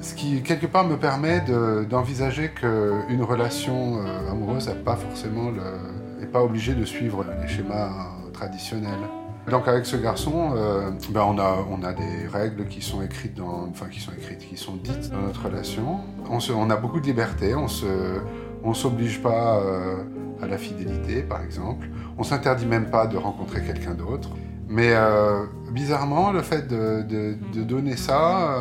Ce 0.06 0.14
qui 0.14 0.44
quelque 0.44 0.68
part 0.68 0.86
me 0.86 0.98
permet 0.98 1.42
d'envisager 1.90 2.52
qu'une 2.52 3.24
relation 3.24 4.00
amoureuse 4.30 4.68
n'est 4.68 4.76
pas 4.76 4.96
forcément 4.96 5.50
le, 5.50 6.28
pas 6.28 6.44
obligée 6.44 6.76
de 6.76 6.86
suivre 6.86 7.26
les 7.42 7.48
schémas 7.48 7.90
traditionnels. 8.34 8.92
Donc 9.50 9.68
avec 9.68 9.88
ce 9.88 9.96
garçon, 9.96 10.52
euh, 10.56 10.92
ben 11.10 11.22
on, 11.22 11.84
a, 11.84 11.94
des 11.94 12.28
règles 12.28 12.68
qui 12.68 12.82
sont 12.82 13.02
écrites 13.02 13.40
enfin 13.40 13.88
qui 13.90 14.00
sont 14.00 14.12
écrites, 14.12 14.48
qui 14.48 14.58
sont 14.58 14.76
dites 14.76 15.10
dans 15.12 15.22
notre 15.22 15.46
relation. 15.46 16.02
On, 16.30 16.70
a 16.70 16.76
beaucoup 16.76 17.00
de 17.00 17.06
liberté, 17.06 17.56
on 17.56 17.68
on 18.64 18.74
s'oblige 18.74 19.22
pas 19.22 19.60
euh, 19.60 19.98
à 20.42 20.48
la 20.48 20.58
fidélité, 20.58 21.22
par 21.22 21.42
exemple. 21.42 21.88
On 22.18 22.24
s'interdit 22.24 22.66
même 22.66 22.90
pas 22.90 23.08
de 23.08 23.18
rencontrer 23.18 23.62
quelqu'un 23.62 23.94
d'autre. 23.94 24.30
Mais 24.68 24.92
euh, 24.94 25.46
bizarrement, 25.72 26.32
le 26.32 26.42
fait 26.42 26.68
de, 26.68 27.04
de, 27.04 27.38
de 27.54 27.64
donner 27.64 27.96
ça 27.96 28.60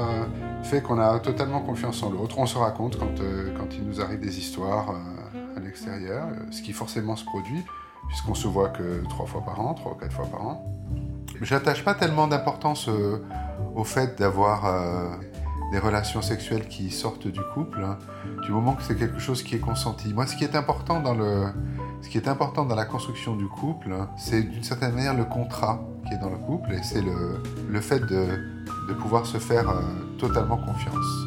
fait 0.65 0.83
qu'on 0.83 0.99
a 0.99 1.19
totalement 1.21 1.61
confiance 1.61 2.03
en 2.03 2.11
l'autre. 2.11 2.39
On 2.39 2.47
se 2.47 2.59
raconte 2.59 2.99
quand, 2.99 3.15
quand 3.57 3.75
il 3.75 3.85
nous 3.87 4.01
arrive 4.01 4.21
des 4.21 4.39
histoires 4.39 4.95
à 5.57 5.61
l'extérieur, 5.61 6.27
ce 6.51 6.63
qui 6.63 6.73
forcément 6.73 7.17
se 7.17 7.25
produit 7.25 7.63
puisqu'on 8.09 8.35
se 8.35 8.49
voit 8.49 8.69
que 8.69 9.03
trois 9.09 9.27
fois 9.27 9.43
par 9.43 9.61
an, 9.61 9.75
trois 9.75 9.93
ou 9.93 9.95
quatre 9.95 10.13
fois 10.13 10.27
par 10.27 10.47
an. 10.47 10.65
J'attache 11.41 11.85
pas 11.85 11.95
tellement 11.95 12.29
d'importance 12.29 12.89
euh, 12.89 13.25
au 13.75 13.85
fait 13.85 14.19
d'avoir 14.19 14.67
euh, 14.67 15.11
des 15.73 15.79
relations 15.79 16.23
sexuelles 16.23 16.69
qui 16.69 16.91
sortent 16.91 17.27
du 17.27 17.41
couple, 17.55 17.83
hein, 17.83 17.99
du 18.45 18.53
moment 18.53 18.75
que 18.75 18.83
c'est 18.83 18.97
quelque 18.97 19.19
chose 19.19 19.43
qui 19.43 19.57
est 19.57 19.61
consenti. 19.61 20.13
Moi, 20.15 20.27
ce 20.27 20.37
qui 20.37 20.45
est 20.45 20.55
important 20.55 21.01
dans 21.01 21.15
le, 21.15 21.47
ce 22.03 22.09
qui 22.09 22.19
est 22.19 22.29
important 22.29 22.65
dans 22.65 22.77
la 22.77 22.85
construction 22.85 23.35
du 23.35 23.49
couple, 23.49 23.95
c'est 24.17 24.43
d'une 24.43 24.63
certaine 24.63 24.95
manière 24.95 25.15
le 25.15 25.25
contrat 25.25 25.83
qui 26.07 26.15
est 26.15 26.19
dans 26.19 26.31
le 26.31 26.37
couple, 26.37 26.73
et 26.73 26.83
c'est 26.83 27.03
le, 27.03 27.43
le 27.69 27.81
fait 27.81 28.01
de, 28.01 28.27
de 28.89 28.95
pouvoir 28.95 29.27
se 29.27 29.39
faire 29.39 29.69
euh, 29.71 29.81
totalement 30.19 30.57
confiance. 30.57 31.27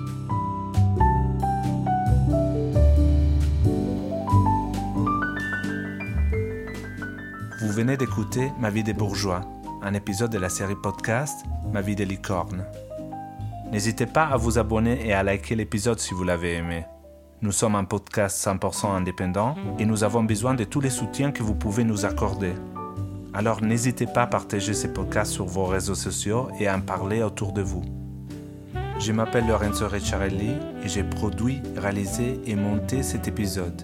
Vous 7.61 7.71
venez 7.71 7.97
d'écouter 7.97 8.51
Ma 8.59 8.69
vie 8.69 8.83
des 8.83 8.93
bourgeois, 8.93 9.41
un 9.81 9.93
épisode 9.93 10.31
de 10.31 10.37
la 10.37 10.49
série 10.49 10.75
podcast 10.75 11.45
Ma 11.73 11.81
vie 11.81 11.95
des 11.95 12.05
licornes. 12.05 12.63
N'hésitez 13.71 14.05
pas 14.05 14.25
à 14.25 14.37
vous 14.37 14.57
abonner 14.57 15.05
et 15.05 15.13
à 15.13 15.23
liker 15.23 15.55
l'épisode 15.55 15.99
si 15.99 16.13
vous 16.13 16.23
l'avez 16.23 16.55
aimé. 16.55 16.85
Nous 17.41 17.51
sommes 17.51 17.75
un 17.75 17.83
podcast 17.83 18.43
100% 18.43 18.89
indépendant 18.95 19.55
et 19.77 19.85
nous 19.85 20.03
avons 20.03 20.23
besoin 20.23 20.53
de 20.53 20.63
tous 20.63 20.81
les 20.81 20.89
soutiens 20.89 21.31
que 21.31 21.43
vous 21.43 21.53
pouvez 21.53 21.83
nous 21.83 22.05
accorder. 22.05 22.53
Alors 23.33 23.61
n'hésitez 23.61 24.07
pas 24.07 24.23
à 24.23 24.27
partager 24.27 24.73
ces 24.73 24.91
podcasts 24.91 25.33
sur 25.33 25.45
vos 25.45 25.65
réseaux 25.65 25.93
sociaux 25.93 26.47
et 26.59 26.67
à 26.67 26.75
en 26.75 26.81
parler 26.81 27.21
autour 27.21 27.51
de 27.51 27.61
vous. 27.61 27.83
Je 28.99 29.11
m'appelle 29.11 29.47
Lorenzo 29.47 29.87
Ricciarelli 29.87 30.53
et 30.83 30.87
j'ai 30.87 31.03
produit, 31.03 31.61
réalisé 31.75 32.39
et 32.45 32.55
monté 32.55 33.03
cet 33.03 33.27
épisode. 33.27 33.83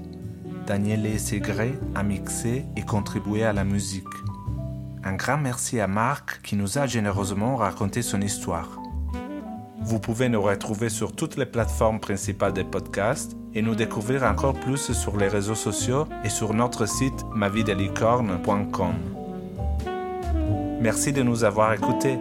Daniele 0.66 1.20
Segré 1.20 1.74
a 1.94 2.04
mixé 2.04 2.66
et 2.76 2.82
contribué 2.82 3.44
à 3.44 3.54
la 3.54 3.64
musique. 3.64 4.08
Un 5.04 5.14
grand 5.14 5.38
merci 5.38 5.80
à 5.80 5.88
Marc 5.88 6.42
qui 6.42 6.56
nous 6.56 6.78
a 6.78 6.88
généreusement 6.88 7.58
raconté 7.58 8.02
son 8.02 8.22
histoire. 8.22 8.80
Vous 9.82 10.00
pouvez 10.00 10.30
nous 10.30 10.42
retrouver 10.42 10.90
sur 10.90 11.16
toutes 11.16 11.36
les 11.36 11.46
plateformes 11.46 12.00
principales 12.00 12.54
des 12.54 12.64
podcasts 12.64 13.36
et 13.54 13.62
nous 13.62 13.76
découvrir 13.76 14.24
encore 14.24 14.54
plus 14.54 14.94
sur 14.94 15.18
les 15.18 15.28
réseaux 15.28 15.56
sociaux 15.56 16.08
et 16.24 16.30
sur 16.30 16.54
notre 16.54 16.88
site 16.88 17.26
mavidelicorne.com. 17.36 18.94
Merci 20.82 21.14
de 21.14 21.22
nous 21.22 21.44
avoir 21.44 21.74
écoutés. 21.74 22.18